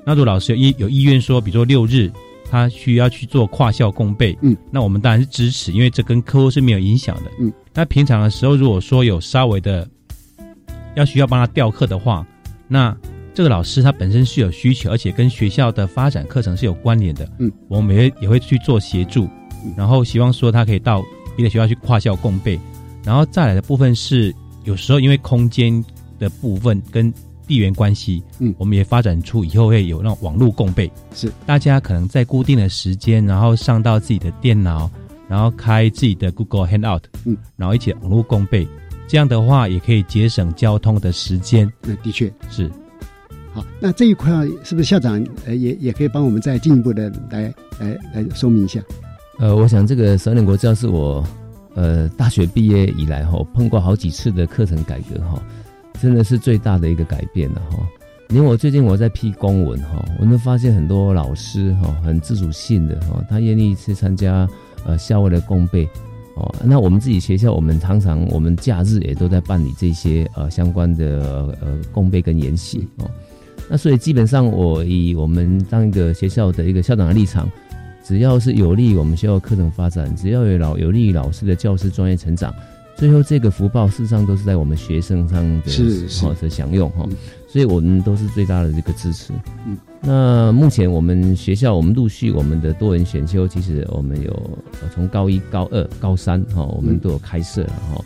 [0.05, 2.11] 那如果老师有意有意愿说，比如说六日
[2.51, 7.53] 他需要去做跨校共备，嗯，那我们当然是支持，因为这跟客户是没有影响的，嗯。
[7.75, 9.87] 那平常的时候，如果说有稍微的
[10.95, 12.27] 要需要帮他调课的话，
[12.67, 12.97] 那
[13.39, 17.31] 这个老师他本身是有需求，而且跟学校的发展课程是有关联的。
[17.39, 19.29] 嗯，我们也也会去做协助，
[19.77, 21.05] 然后希望说他可以到
[21.37, 22.59] 别的学校去跨校共备。
[23.05, 24.35] 然后再来的部分是，
[24.65, 25.73] 有时候因为空间
[26.19, 27.15] 的部分跟
[27.47, 34.91] 地缘关系，嗯，我们也发展出以后会有那种网络共备，是大家可能在固定的时间，然后上到自己的电脑，
[35.29, 38.67] 然后开自己的 Google Hangout，嗯，然后一起网络共备，
[39.07, 41.73] 这样的话也可以节省交通的时间。
[41.83, 42.69] 那的确是。
[43.53, 48.81] 好，那这一块是不是校长呃也也可以帮我们再进一步的来来来说明一下？
[49.39, 51.25] 呃，我想这个十二年国教是我
[51.75, 55.43] 呃大学毕业以来哈碰过好几次的课程改革哈。
[56.01, 57.77] 真的是最大的一个改变了哈！
[58.29, 64.49] 因为我最近我在批公文哈，我就发现很多老师哈很自主性的哈，他愿意去参加
[64.87, 65.89] 呃校外的公备
[66.37, 66.55] 哦。
[66.63, 73.11] 那我们自己学校，我们常常我们假日也都在办理这些呃相关的呃公备跟研习哦。
[73.69, 77.51] 那所以基本上我以我们当一个学校的一个校长的立场，
[78.03, 82.55] 只要是有利于我们学校课程发展，只要有老有利于老师的教师专业成长。
[82.97, 85.71] 最后，这个福报事实上都是在我们学生上的
[86.21, 87.09] 好的享用哈，
[87.47, 89.33] 所以我们都是最大的这个支持。
[89.67, 94.59] 嗯，那目前我们学校，我们陆续我们的多人选修，其实我们有
[94.93, 98.05] 从高一、高二、高三哈，我们都有开设了哈。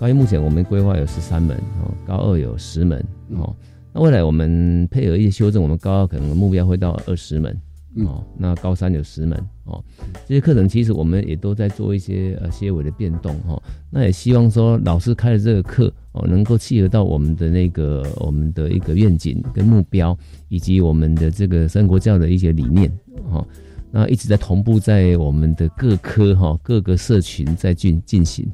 [0.00, 2.98] 高一目前我们规划有十三门哦，高二有十门
[3.36, 3.54] 哦。
[3.94, 7.56] 那未来我们配合一些修正，我们高二可能目标会到二十门。
[7.98, 9.80] 哦，那高三有十门哦，
[10.26, 13.62] 这些课程其实我们也都在做一些呃些微的变动哈。
[13.88, 20.18] 那也希望说老师开的这个课哦，能够契合到我们的那个我们的一个愿景跟目标，
[20.48, 22.90] 以及我们的这个三国教的一些理念
[23.30, 23.46] 哦。
[23.92, 28.44] 那一直在同步在我们的各科哈各个社群在进进行。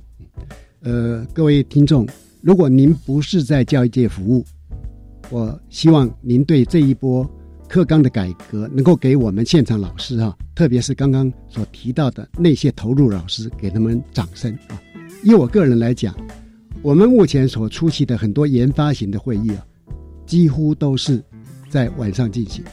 [0.83, 2.07] 呃，各位听众，
[2.43, 4.45] 如果您不是在教育界服务，
[5.31, 7.29] 我希望您对这一波。
[7.69, 14.75] 课纲的改革能够给我们现场老师哈，特别是刚刚所提到的那些投入老师，给他们掌声啊！
[15.23, 16.13] 以我个人来讲，
[16.83, 19.65] 我们目前所出席的很多研发型的会议啊，
[20.27, 21.23] 几乎都是
[21.69, 22.65] 在晚上进行，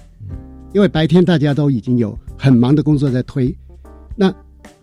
[0.74, 3.56] 因为白天大家都已经有很忙的工作在推，
[4.16, 4.34] 那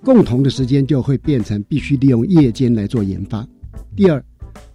[0.05, 3.45] 共同的时间就会变成必须利用夜间来做研发。
[3.97, 4.25] 第二。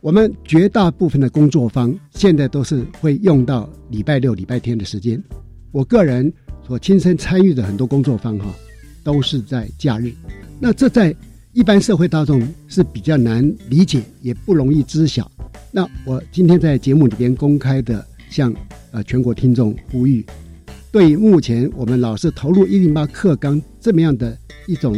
[0.02, 5.22] 我们绝大部分的工作方现在都是会用到礼拜六、礼拜天的时间。
[5.72, 6.32] 我个人
[6.66, 8.46] 所亲身参与的很多工作方哈，
[9.04, 10.14] 都是在假日。
[10.58, 11.14] 那这在
[11.52, 15.30] 一般社会大众是比较难理解，也不容易知晓。
[15.70, 18.56] 那我今天在节目里边公开的向
[18.92, 20.26] 呃全国听众呼吁，
[20.94, 24.98] 对目前我们老师投入一零八课纲这么样的一种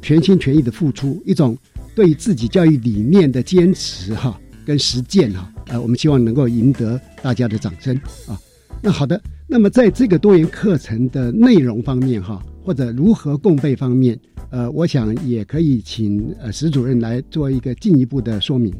[0.00, 1.58] 全心全意的付出，一种。
[1.98, 7.92] 对自己教育理念的坚持哈，跟实践哈，呃，我们希望能够赢得大家的掌声
[8.28, 8.38] 啊。
[8.80, 14.16] 那好的，那么在这个多元课程的内容方面哈，或者如何共备方面，
[14.50, 18.72] 呃，我想也可以请呃石主任来做一个进一步的说明。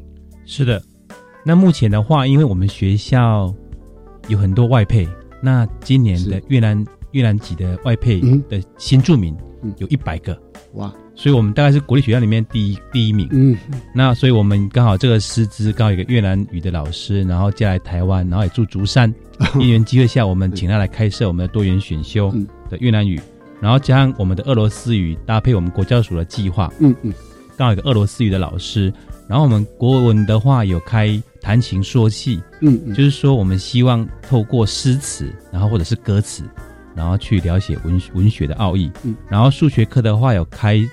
[0.46, 0.80] 是的，
[1.44, 3.52] 那目前的话，因为我们学校
[4.28, 5.08] 有很多外配，
[5.42, 9.34] 那今年的越南越南籍的外配的新住民
[9.78, 10.40] 有一百个，
[10.74, 10.94] 哇。
[11.18, 13.28] 所以我们大概是国立学校里面第一第一名。
[13.32, 13.58] 嗯，
[13.92, 19.12] 那所以我们刚好这个师资刚好一个越南语的老师，然后嫁来台湾，然后也住竹山。
[19.58, 22.32] 因缘机会下，我们请他来开设我们的多元选修
[22.70, 23.20] 的越南语，
[23.60, 26.72] 然后加上我们的俄罗斯语，搭配我们国教署的计划。
[26.78, 27.12] 嗯嗯，
[27.56, 28.92] 刚好一个俄罗斯语的老师，
[29.28, 32.40] 然后我们国文的话有开弹琴说戏。
[32.60, 36.44] 嗯嗯，就是说我们希望透过诗词，然后或者是歌词，
[36.94, 38.88] 然后去了解文文学的奥义。
[39.02, 40.88] 嗯，然后数学课的话有开。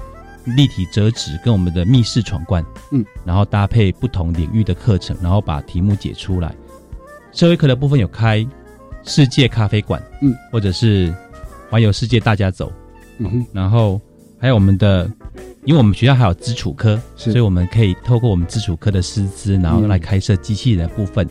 [0.45, 6.55] 立体折纸跟我们的密室闯关，嗯，然后搭配不同领域的课程，然后把题目解出来。
[7.31, 8.45] 社会课的部分有开
[9.03, 11.13] 世界咖啡馆，嗯，或者是
[11.69, 12.71] 环游世界大家走，
[13.17, 13.99] 嗯哼，然后
[14.39, 15.11] 还有我们的，
[15.65, 21.27] 因为我们学校还有基础科，所以我们可以透过我们基础科的师资，然后来开设机器人的部分。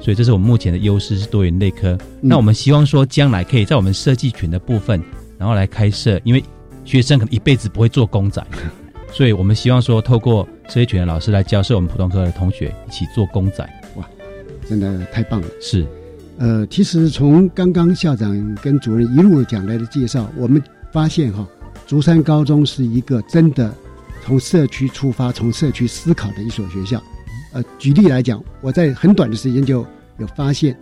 [0.00, 1.96] 所以这是我们目前的优势是多元类科。
[2.20, 5.00] 那我们希望说将来可以在我们设计群的部分，
[5.38, 6.42] 然后来开设，因为。
[6.84, 8.44] 学生可能一辈子不会做公仔，
[9.12, 13.68] 所以我们希望说，透过这些群的老师来教授我们普通科的同学一起做公仔。
[13.96, 14.08] 哇，
[14.68, 15.46] 真的太棒了！
[15.60, 15.86] 是，
[16.38, 20.62] 呃，其实从刚刚校长跟主任一路讲来的介绍，我们
[20.92, 21.46] 发现哈，
[21.86, 23.72] 竹山高中是一个真的
[24.24, 27.02] 从社区出发、从社区思考的一所学校。
[27.52, 30.74] 呃，举例来讲，我在很短的时间就有发现，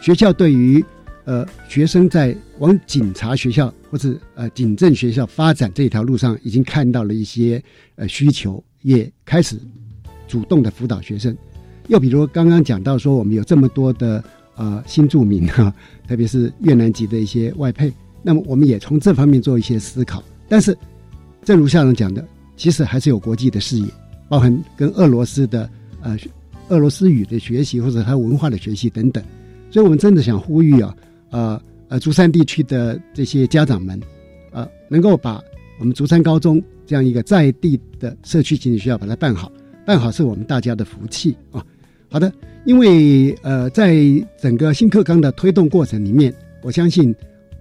[0.00, 0.84] 学校对于
[1.24, 7.62] 呃，学生在往警察学校或者呃警政学校发展这条路上，已经看到了一些
[7.96, 9.58] 呃需求，也开始
[10.26, 11.36] 主动的辅导学生。
[11.88, 14.22] 又比如刚刚讲到说，我们有这么多的
[14.56, 15.74] 呃新住民哈，
[16.08, 17.92] 特别是越南籍的一些外配，
[18.22, 20.22] 那么我们也从这方面做一些思考。
[20.48, 20.76] 但是，
[21.44, 23.86] 正如校长讲的，其实还是有国际的视野，
[24.28, 25.68] 包含跟俄罗斯的
[26.00, 26.16] 呃。
[26.68, 29.22] 俄罗斯语的学习或者他文化的学习等等。
[29.70, 30.96] 所以我们真的想呼吁啊，
[31.32, 34.00] 呃呃，竹山地区的这些家长们，
[34.52, 35.42] 呃，能够把
[35.80, 39.50] 我们竹山高中这样一个在地的社区型学校把它办好，
[39.84, 41.64] 办好是我们大家的福气啊。
[42.08, 42.32] 好的，
[42.64, 43.96] 因为呃，在
[44.38, 47.14] 整个新课纲的推动过程里面，我相信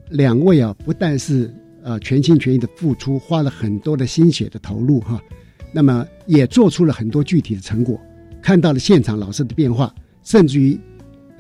[0.10, 1.50] 两位啊，不但是
[1.82, 5.22] 呃全心全意的付出，花了很多的心血的投入哈，
[5.74, 8.00] 那么也做出了很多具体的成果，
[8.42, 9.94] 看到了现场老师的变化，
[10.24, 10.78] 甚至于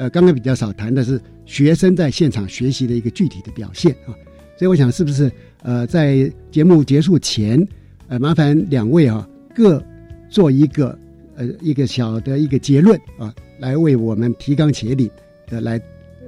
[0.01, 4.09] 呃刚刚比较少谈的是学生在现场学习的一个具体的表现啊，
[4.57, 5.31] 所以我想是不是
[5.61, 7.63] 呃在节目结束前，
[8.07, 9.83] 呃麻烦两位啊各
[10.29, 10.97] 做一个。
[11.33, 15.09] 呃，一个小的一个结论啊，来为我们提纲挈领
[15.47, 15.81] 的来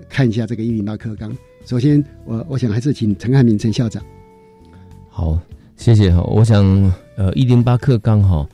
[0.08, 1.30] 看一下这个一零八课纲。
[1.66, 4.02] 首先，我我想还是请陈汉明陈校长。
[5.10, 5.38] 好，
[5.76, 6.22] 谢谢哈。
[6.22, 6.64] 我想，
[7.18, 8.48] 呃，一零八课纲哈，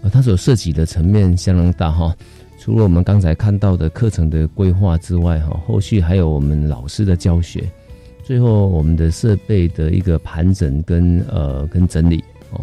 [0.00, 2.16] 呃，它所涉及的层面相当大哈。
[2.66, 7.62] 除了我们刚才看到的课程的规划之外哈，后续还有我们老师的教学，
[8.24, 12.60] 最后我们的设备的一个盘整跟呃跟整理哦。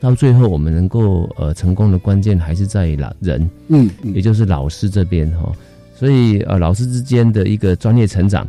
[0.00, 5.50] 到最后，我们能够呃成功的关键还是在老人，嗯，也就是老师这边哈。
[5.94, 8.46] 所以呃，老师之间的一个专业成长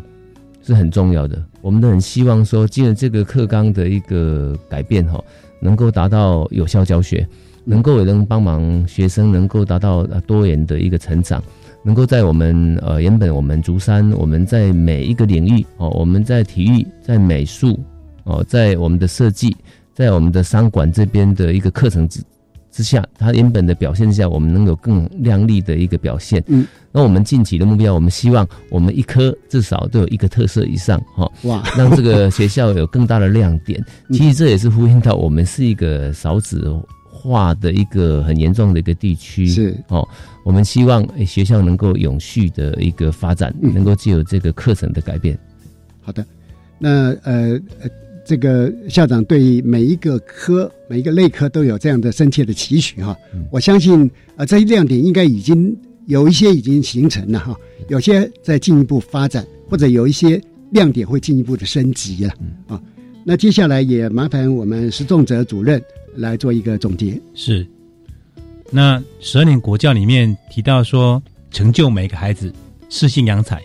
[0.62, 1.42] 是很重要的。
[1.62, 5.24] 我们都很希望说，借着这个课纲的一个改变哈，
[5.62, 7.26] 能够达到有效教学，
[7.70, 11.42] 能够也能帮忙学生能够达到多元的一个成长，
[11.84, 17.80] 能够在我们呃原本我们竹山，我们在每一个领域哦，我们在体育、在美术
[18.24, 19.56] 哦，在我们的设计。
[19.92, 22.22] 在我们的商管这边的一个课程之
[22.72, 26.42] 之下，它原本的表现下，我们能有更亮丽的一个表现。
[26.48, 33.84] 嗯，那我们近期的目标，我们希望我们一科至少都有一个特色以上，哈，哇，让这个学校有更大的亮点。
[34.14, 36.62] 其实这也是呼应到我们是一个少子
[37.20, 40.08] 化的一个很严重的一个地区，是哦，
[40.46, 45.38] 我们希望学校能够永续的一个发展，能够具有这个课程的改变。
[46.02, 46.26] 好的，
[46.80, 46.90] 那
[47.24, 47.90] 呃呃。
[48.26, 53.18] 这个校长对每一个科、每一个类科都有这样的深切的期许哈。
[53.50, 57.58] 我相信啊，这一亮点应该已经有一些已经形成了哈，
[57.88, 60.40] 有些在进一步发展，或者有一些
[60.70, 62.34] 亮点会进一步的升级了
[62.68, 62.80] 啊。
[63.24, 65.82] 那接下来也麻烦我们石仲哲主任
[66.16, 67.20] 来做一个总结。
[67.34, 67.68] 是，
[68.72, 72.54] 那十二年国教里面提到说，成就每个孩子，
[72.90, 73.62] 适性扬才。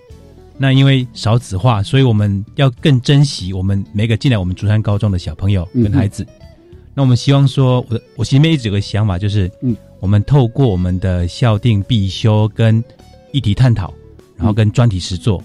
[0.56, 6.24] 那因为少子化，所以我们要更珍惜我们每个进来我们竹山高中的小朋友跟孩子。
[6.94, 12.82] 那我们希望说，我我心里面一直有个想法，就是，嗯，我们透过我们的校定必修跟
[13.32, 13.92] 议题探讨，
[14.36, 15.42] 然后跟专题实作，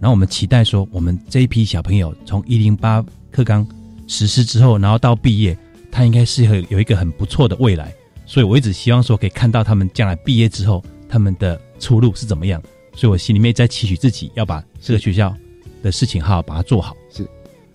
[0.00, 3.66] 然后我们期待说，我们这一批小朋友从一零八课纲
[4.06, 5.58] 实施之后，然后到毕业，
[5.92, 7.94] 他应该是有有一个很不错的未来。
[8.26, 12.60] 所以我一直希望说，可以看到他们将来毕业之后，他们的出路是怎么样。
[12.94, 15.34] 所以我心里面在期许自己要把这个学校
[15.82, 16.96] 的事情好好把它做好。
[17.10, 17.26] 是，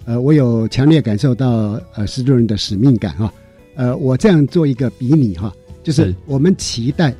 [0.05, 3.31] 呃，我有强烈感受到呃施主任的使命感哈。
[3.75, 5.53] 呃，我这样做一个比拟哈，
[5.83, 7.13] 就是我们期待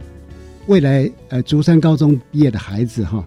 [0.65, 3.23] 未来呃竹山高中毕业的孩子哈，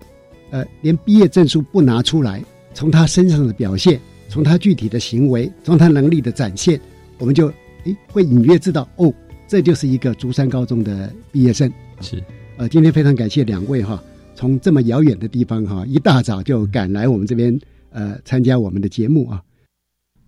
[0.51, 2.43] 呃，连毕业证书不拿出来，
[2.75, 6.81] 从他身上的表现，从他具体的行为，从他能力的展现，
[7.18, 7.53] 我们就
[7.85, 9.12] 诶会隐约知道哦，
[9.47, 11.70] 这就是一个竹山高中的毕业生。
[12.01, 12.22] 是，
[12.57, 14.03] 呃，今天非常感谢两位哈。
[14.35, 17.59] 从这么遥远的地方哈，一大早就赶来我们这边
[17.91, 19.43] 呃参加我们的节目啊。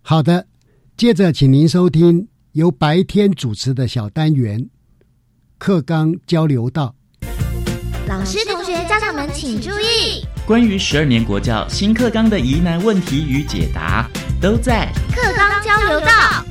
[0.03, 0.47] 好的，
[0.97, 4.69] 接着请您收听由白天主持的小单元
[5.57, 6.95] 课纲交流道。
[8.09, 16.45] 老师、同学、家长们请注意，关于十二年国教新课纲的疑难问题与解答，都在课纲交流道。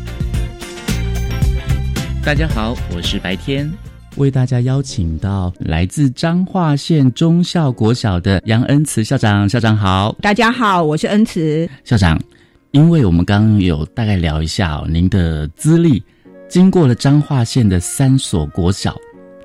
[2.23, 3.69] 大家好，我是白天。
[4.17, 12.21] 为大家邀请到来自彰化县中校国小的杨恩慈校长，校长好，大家好，我是恩慈校长。
[12.69, 16.01] 因为我们刚刚有大概聊一下哦，您的资历
[16.47, 18.95] 经过了彰化县的三所国小，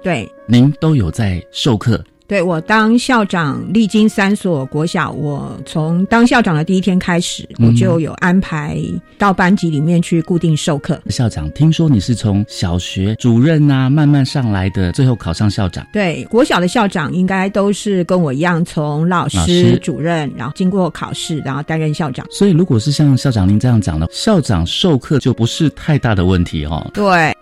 [0.02, 2.04] 对，您都有在授课。
[2.28, 8.80] 对我当校长，历经三所国小，我从当校长的第一天开始，我就有安排
[9.16, 11.00] 到班级里面去固定授课。
[11.08, 15.86] 校长，听说你是从小学主任啊慢慢上来的，最后考上校长。
[15.92, 22.26] 对，国小的校长应该都是跟我一样，从老师、主任，然后经过考试，然后担任校长。
[22.30, 26.90] 所以，如果是像校长您这样讲的，校长授课就不是太大的问题哦。
[26.92, 27.35] 对。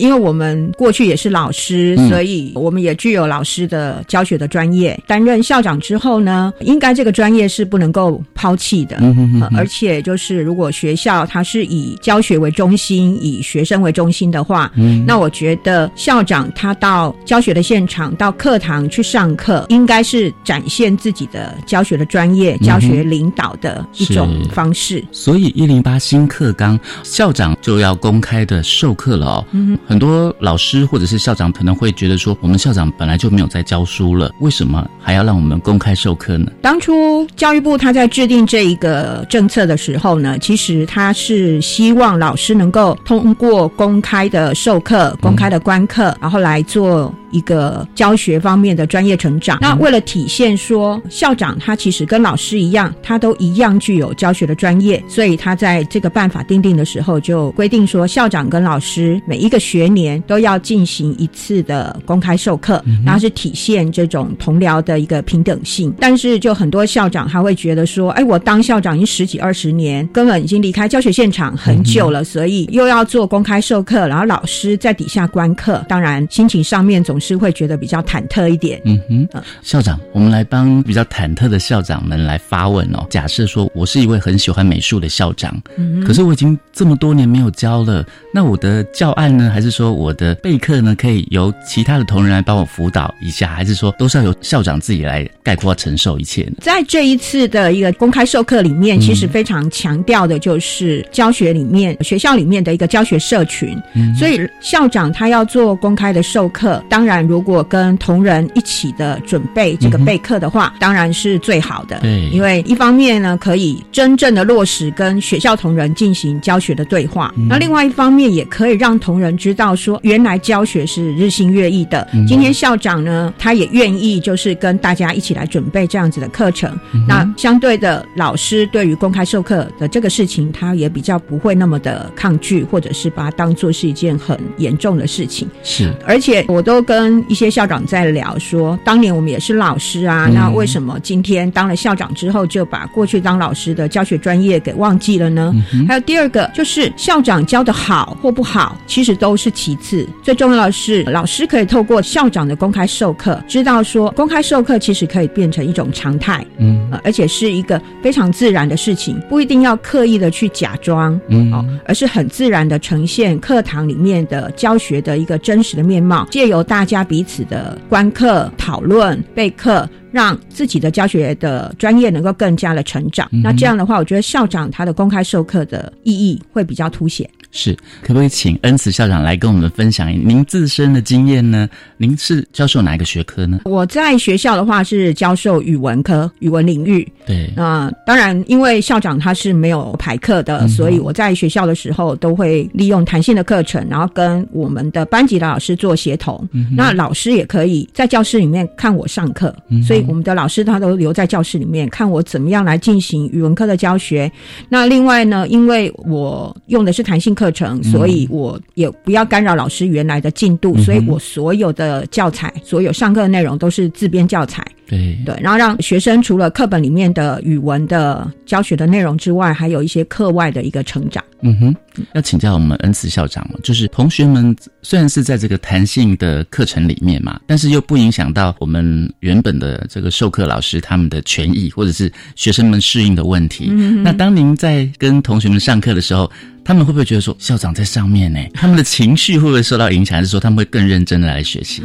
[0.00, 4.98] 因为我们过去也是老师，所以我们也具有老师的教学的专业。
[5.06, 8.96] 担任校长之后呢，应该这个专业是不能够抛弃的。
[9.00, 25.04] 嗯而且就是如果学校它是以教学为中心，以学生为中心的话，嗯，那我觉得校长他到教学的现场，到课堂去上课，应该是展现自己的教学的专业、教学领导的一种方式。
[25.12, 29.46] 所以一零八新课纲，校长就要公开的授课了哦。
[29.52, 36.52] 嗯，很多老师或者是校长可能会觉得说，我们校长本来就没有在教书了，为什么还要让我们公开授课呢？
[36.62, 47.12] 当初教育部他在制定这一个政策的时候呢，其实他是希望老师能够通过公开的授课、公开的观课，然后来做。
[47.30, 49.58] 一个教学方面的专业成长。
[49.60, 65.94] 那为了体现说校长他其实跟老师一样，他都一样具有教学的专业，所以他在这个办法定定的时候就规定说，校长跟老师每一个学年都要进行一次的公开授课，然后是体现这种同僚的一个平等性。
[66.00, 77.19] 但是就很多校长他会觉得说，哎，我当校长已经十几二十年，根本已经离开教学现场很久了，所以又要做公开授课，然后老师在底下观课，当然心情上面总。
[77.20, 78.80] 是会觉得比较忐忑一点。
[78.84, 79.28] 嗯哼，
[79.62, 83.06] 校长，我们来帮比较忐忑的校长们来发问哦。
[83.10, 85.60] 假设说我是一位很喜欢美术的校长，
[86.06, 89.50] 可是我已经这么多年没有教了，那我的教案呢？
[89.52, 90.94] 还是说我的备课呢？
[90.96, 96.54] 可以由其他的同仁来帮我辅导一下，还是说都是要由校长自己来概括承受一切呢？
[96.60, 103.76] 在这一次的一个公开授课里面，其实非常强调的就是教学里面学校里面的一个教学社群，
[104.18, 107.09] 所以校长他要做公开的授课，当然。
[107.10, 111.98] 然，如果跟同仁一起的准备这个备课的话，当然是最好的。
[111.98, 122.06] 对，因为一方面呢，可以真正的落实跟学校同仁进行教学的对话；那另外一方面，也可以让同仁知道说，原来教学是日新月异的。
[122.28, 126.78] 今天校长呢，他也愿意就是跟大家一起来准备这样子的课程。
[127.08, 135.48] 那相对的，老师对于公开授课的这个事情，他也比较不会那么的抗拒，或者是把它当做是一件很严重的事情。
[135.64, 136.99] 是，而且我都跟。
[137.00, 145.50] 跟一些校长在聊，说当年我们也是老师啊，那为什么今天当了校长之后，就把过去当老师的教学专业给忘记了呢？
[145.88, 166.86] 还有第二个，就是校长教的好或不好，其实都是其次，最重要的是老师可以透过校长的公开授课，知道说公开授课其实可以变成一种常态，嗯，而且是一个非常自然的事情，不一定要刻意的去假装，嗯，哦，而是很自然的呈现课堂里面的教学的一个真实的面貌，借由大。
[166.90, 173.28] 加彼此的观课、讨论、备课，让自己的教学的专业能够更加的成长。
[173.44, 177.30] 那这样的话，我觉得校长他的公开授课的意义会比较凸显。
[177.52, 181.68] 是，可不可以请恩慈校长来跟我们分享您自身的经验呢？
[181.96, 183.58] 您是教授哪一个学科呢？
[183.64, 187.06] 我在学校的话是教授语文科，语文领域。
[187.26, 196.48] 对，那当然，因为校长他是没有排课的，所以我在学校的时候都会利用弹性的课程，然后跟我们的班级的老师做协同。
[196.76, 199.52] 那老师也可以在教室里面看我上课，
[199.84, 204.30] 所以我们的老师他都留在教室里面看我怎么样来进行语文科的教学。
[204.68, 207.34] 那另外呢，因为我用的是弹性。
[207.40, 214.62] 课程，所以我也不要干扰老师原来的进度，所以我所有的教材、所有上课的内容都是自编教材。
[214.90, 221.22] 对对，然后让学生除了课本里面的语文的教学的内容之外，还有一些课外的一个成长。
[221.42, 221.74] 嗯哼，
[222.12, 233.66] 要请教我们恩慈校长就是同学们虽然是在这个弹性的课程里面嘛，但是又不影响到我们原本的这个授课老师他们的权益，或者是学生们适应的问题。
[234.02, 236.30] 那当您在跟同学们上课的时候，
[236.64, 238.38] 他们会不会觉得说校长在上面呢？
[238.52, 241.82] 他们的情绪会不会受到影响，还是说他们会更认真的来学习？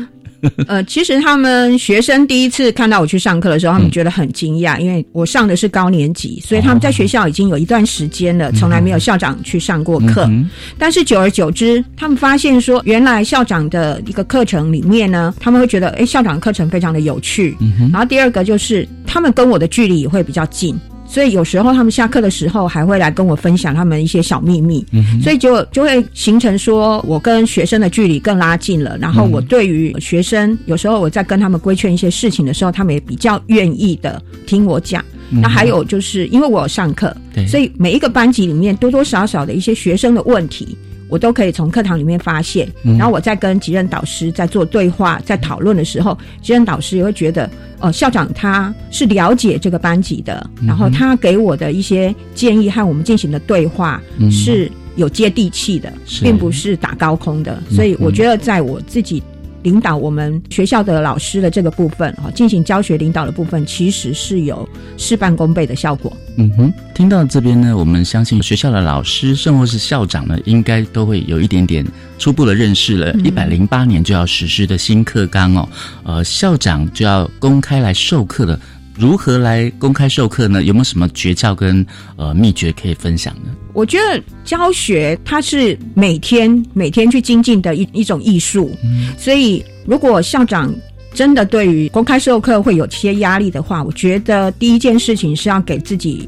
[0.68, 10.30] 呃，其实他们学生第一次看到我去上课的时候，他们觉得很惊讶，因为我上的是高年级，所以他们在学校已经有一段时间了，从来没有校长去上过课。
[10.78, 17.56] 但是久而久之，他们发现说，原来校长的一个课程里面呢，他们会觉得，哎，校长的课程非常的有趣。
[17.92, 20.78] 然后第二个就是，他们跟我的距离也会比较近。
[21.08, 24.86] 所以有时候他们下课的时候还会来跟我分享他们一些小秘密，
[25.24, 28.98] 所以就就会形成说我跟学生的距离更拉近了。
[28.98, 35.04] 然后我对于学生，有时候我在跟他们规劝一些事情的时候，他们也比较愿意的听我讲。
[35.30, 37.16] 那还有就是因为我有上课，
[37.48, 40.78] 所以每一个班级里面多多少少的一些学生的问题。
[41.08, 47.50] 我都可以从课堂里面发现，然后我在跟几任导师在做对话、在讨论的时候，几任导师也会觉得，
[47.80, 54.02] 呃，校长他是了解这个班级的，然后他给我的一些建议和我们进行的对话
[54.32, 55.92] 是有接地气的，
[56.22, 57.62] 并不是打高空的。
[57.70, 59.22] 所以我觉得，在我自己
[59.66, 66.16] 领导我们学校的老师的这个部分，哈，进行教学领导的部分，其实是有事半功倍的效果。
[66.38, 71.84] 嗯哼，听到这边呢，我们相信学校的老师，甚或是校长呢，应该都会有一点点
[72.20, 73.12] 初步的认识了。
[73.24, 75.68] 一百零八年就要实施的新课纲哦，
[76.04, 78.60] 呃，校长就要公开来授课了。
[78.98, 80.64] 如何来公开授课呢？
[80.64, 81.86] 有没有什么诀窍跟
[82.16, 83.52] 呃秘诀可以分享呢？
[83.74, 88.72] 我觉得教学它是每天每天去精进的一一种艺术，
[89.18, 90.74] 所以如果校长
[91.14, 96.28] 真的对于公开授课会有些压力的话，我觉得第一件事情是要给自己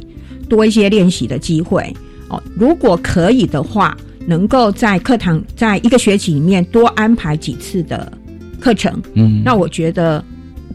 [0.49, 1.95] 多一些练习的机会
[2.27, 2.41] 哦。
[2.53, 8.11] 如果可以的话，能够在课堂在一个学期里面多安排几次的
[8.59, 10.21] 课程，嗯，那我觉得。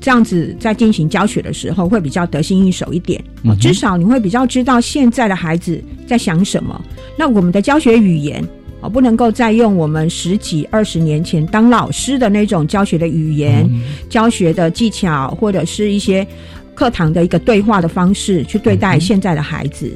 [0.03, 3.23] 这样子在进行教学的时候会比较得心应手一点，
[3.61, 6.85] 至少你会比较知道现在的孩子在想什么。
[7.17, 8.45] 那我们的教学语言
[8.81, 13.65] 哦，不能够再用我们十几二十年前当老师的那种教学的语言、
[14.11, 16.27] 教学的技巧，或者是一些
[16.75, 19.89] 课堂的一个对话的方式去对待现在的孩子。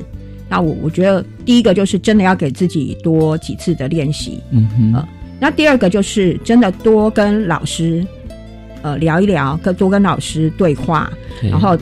[0.48, 5.04] 那我我觉得第一个就是真的要给自己多几次的练习，嗯哼。
[5.40, 8.06] 那第二个就是真的多跟老师。
[8.86, 11.10] 呃，聊一聊，跟多跟老师对话，
[11.42, 11.76] 然后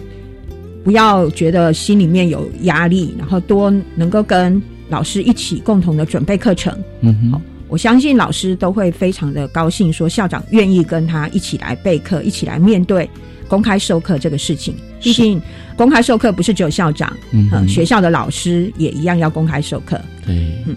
[0.83, 6.75] 不要觉得心里面有压力，然后多能够跟老师一起共同的准备课程。
[7.03, 13.07] 嗯哼，我相信老师都会非常的高兴，说校长愿意跟他一起来备课，一起来面对
[13.49, 14.75] 公开授课这个事情。
[15.05, 15.41] 毕竟
[15.77, 20.01] 公开授课不是只有校长，嗯，学校的老师也一样要公开授课。
[20.27, 20.35] 对，
[20.67, 20.75] 嗯。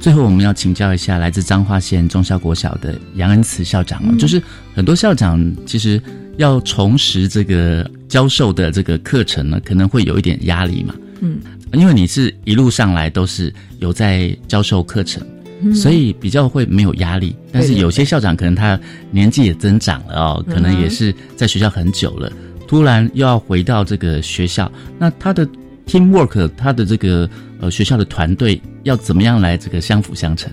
[0.00, 4.40] 最后，我们要请教一下来自彰化县中校国小的杨恩慈校长啊，就是
[4.74, 6.00] 很多校长其实
[6.36, 10.94] 要重拾这个教授的这个课程呢，可能会有一点压力嘛。
[11.20, 11.38] 嗯，
[11.72, 15.26] 因为你是一路上来都是有在教授课程，
[15.74, 17.34] 所以比较会没有压力。
[17.50, 18.78] 但是有些校长可能他
[19.10, 22.30] 年纪也增长了哦，可能也是在学校很久了，
[22.66, 25.48] 突然又要回到这个学校，那他的。
[25.88, 30.52] Teamwork，他的这个呃学校的团队要怎么样来这个相辅相成？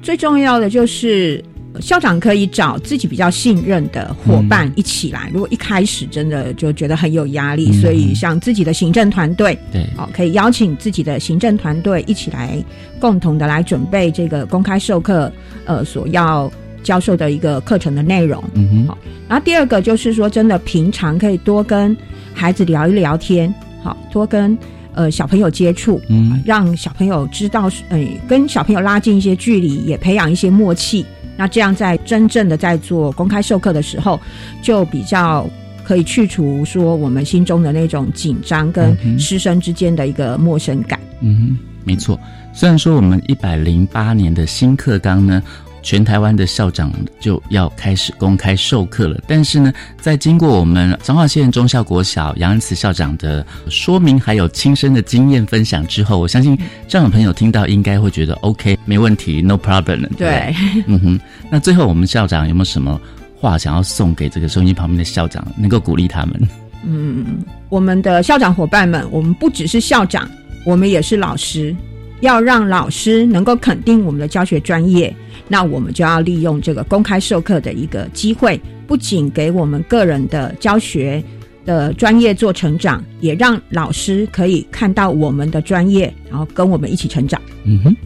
[0.00, 1.44] 最重要的就是
[1.78, 5.30] 校长可以找自己比较信任的伙伴一起来。
[5.30, 12.56] 如果一开始真的就觉得很有压力，所以像自己的行政团队，对，哦，可以邀请自己的行政团队一起来，
[12.98, 15.30] 共同的来准备这个公开授课
[15.66, 16.50] 呃所要
[16.82, 18.42] 教授的一个课程的内容。
[18.54, 18.98] 嗯哼，好。
[19.28, 21.96] 然后第二个就是说，真的平常可以多跟
[22.34, 23.52] 孩子聊一聊天。
[23.82, 24.56] 好多跟
[24.94, 31.04] 呃小朋友接触，嗯，让小朋友知道，呃，跟小朋友拉近一些距离，也培养一些默契。
[31.36, 34.20] 那这样在真正的在做公开授课的时候，
[34.62, 35.48] 就比较
[35.82, 41.00] 可以去除说我们心中的那种紧张跟师生之间的一个陌生感。
[41.20, 42.16] 嗯，没错。
[42.52, 45.42] 虽然说我们一百零八年的新课纲呢。
[45.82, 56.56] 全台湾的校长就要开始公开授课了，但是呢，在经过我们彰化县中校国小杨恩慈校长的说明，还有亲身的经验分享之后，我相信
[56.86, 60.08] 这样的朋友听到应该会觉得 OK，没问题，No problem。
[60.16, 60.54] 对，
[60.86, 61.20] 嗯哼。
[61.50, 63.00] 那最后我们校长有没有什么
[63.38, 66.48] 话想要送给这个收音旁边的校长，能够鼓励他们？
[66.84, 70.28] 嗯，我们的校长伙伴们，我们不只是校长，
[70.64, 71.74] 我们也是老师，
[72.22, 75.14] 要让老师能够肯定我们的教学专业。
[75.48, 81.22] 那我们就要利用这个公开授课的一个机会，不仅给我们个人的教学
[81.66, 87.38] 的专业做成长，也让老师可以看到我们的专业，然后跟我们一起成长。
[87.64, 87.96] 嗯哼，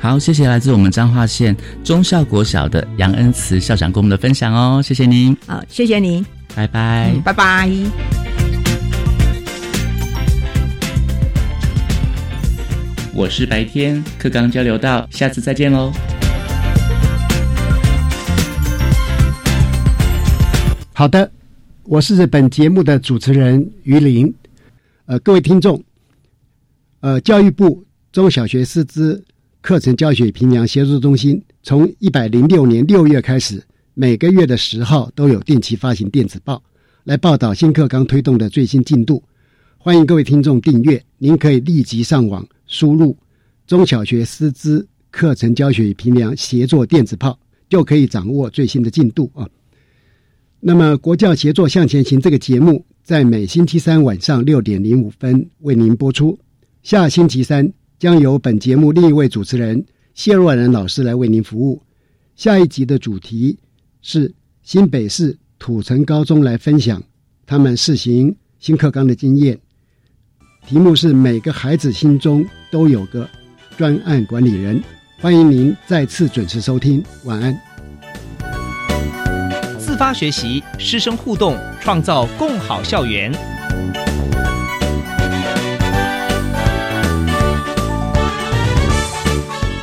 [0.00, 5.34] 好，谢谢来自我们彰化县中校国小的杨恩慈校长跟我们的分享哦，谢谢您。
[5.46, 8.21] 好，谢谢您，拜拜，拜拜。
[13.14, 15.92] 我是白天课刚交流到，下次再见喽。
[20.94, 21.30] 好的，
[21.82, 24.32] 我是本节目的主持人于林。
[25.04, 25.84] 呃，各位听众，
[27.00, 29.22] 呃，教育部中小学师资
[29.60, 36.62] 课程教学评量协助中心从一百零六年六月开始，每个月的十号都有定期发行电子报，
[37.04, 39.22] 来报道新课纲推动的最新进度。
[39.76, 43.14] 欢迎各位听众订阅，您可以立即上网输入
[43.68, 49.46] “中小学师资课程教学与评量协作电子报”，就可以掌握最新的进度啊。
[50.58, 56.38] 那么，国教协作向前行这个节目在每星期三晚上六点零五分为您播出。
[56.82, 61.82] 下星期三将由本节目另一位主持人谢若兰老师来为您服务。
[62.36, 63.58] 下一集的主题
[64.00, 67.02] 是新北市土城高中来分享
[67.44, 69.60] 他们试行新课纲的经验。
[70.66, 73.28] 题目是每个孩子心中都有个
[73.76, 74.82] 专案管理人。
[75.20, 77.60] 欢迎您再次准时收听，晚安。
[79.78, 83.32] 自发学习，师生互动，创造共好校园。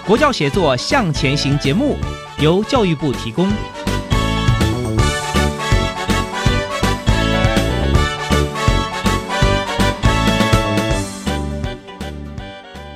[0.08, 1.98] 国教协作向前行节目
[2.40, 3.48] 由教育部提供。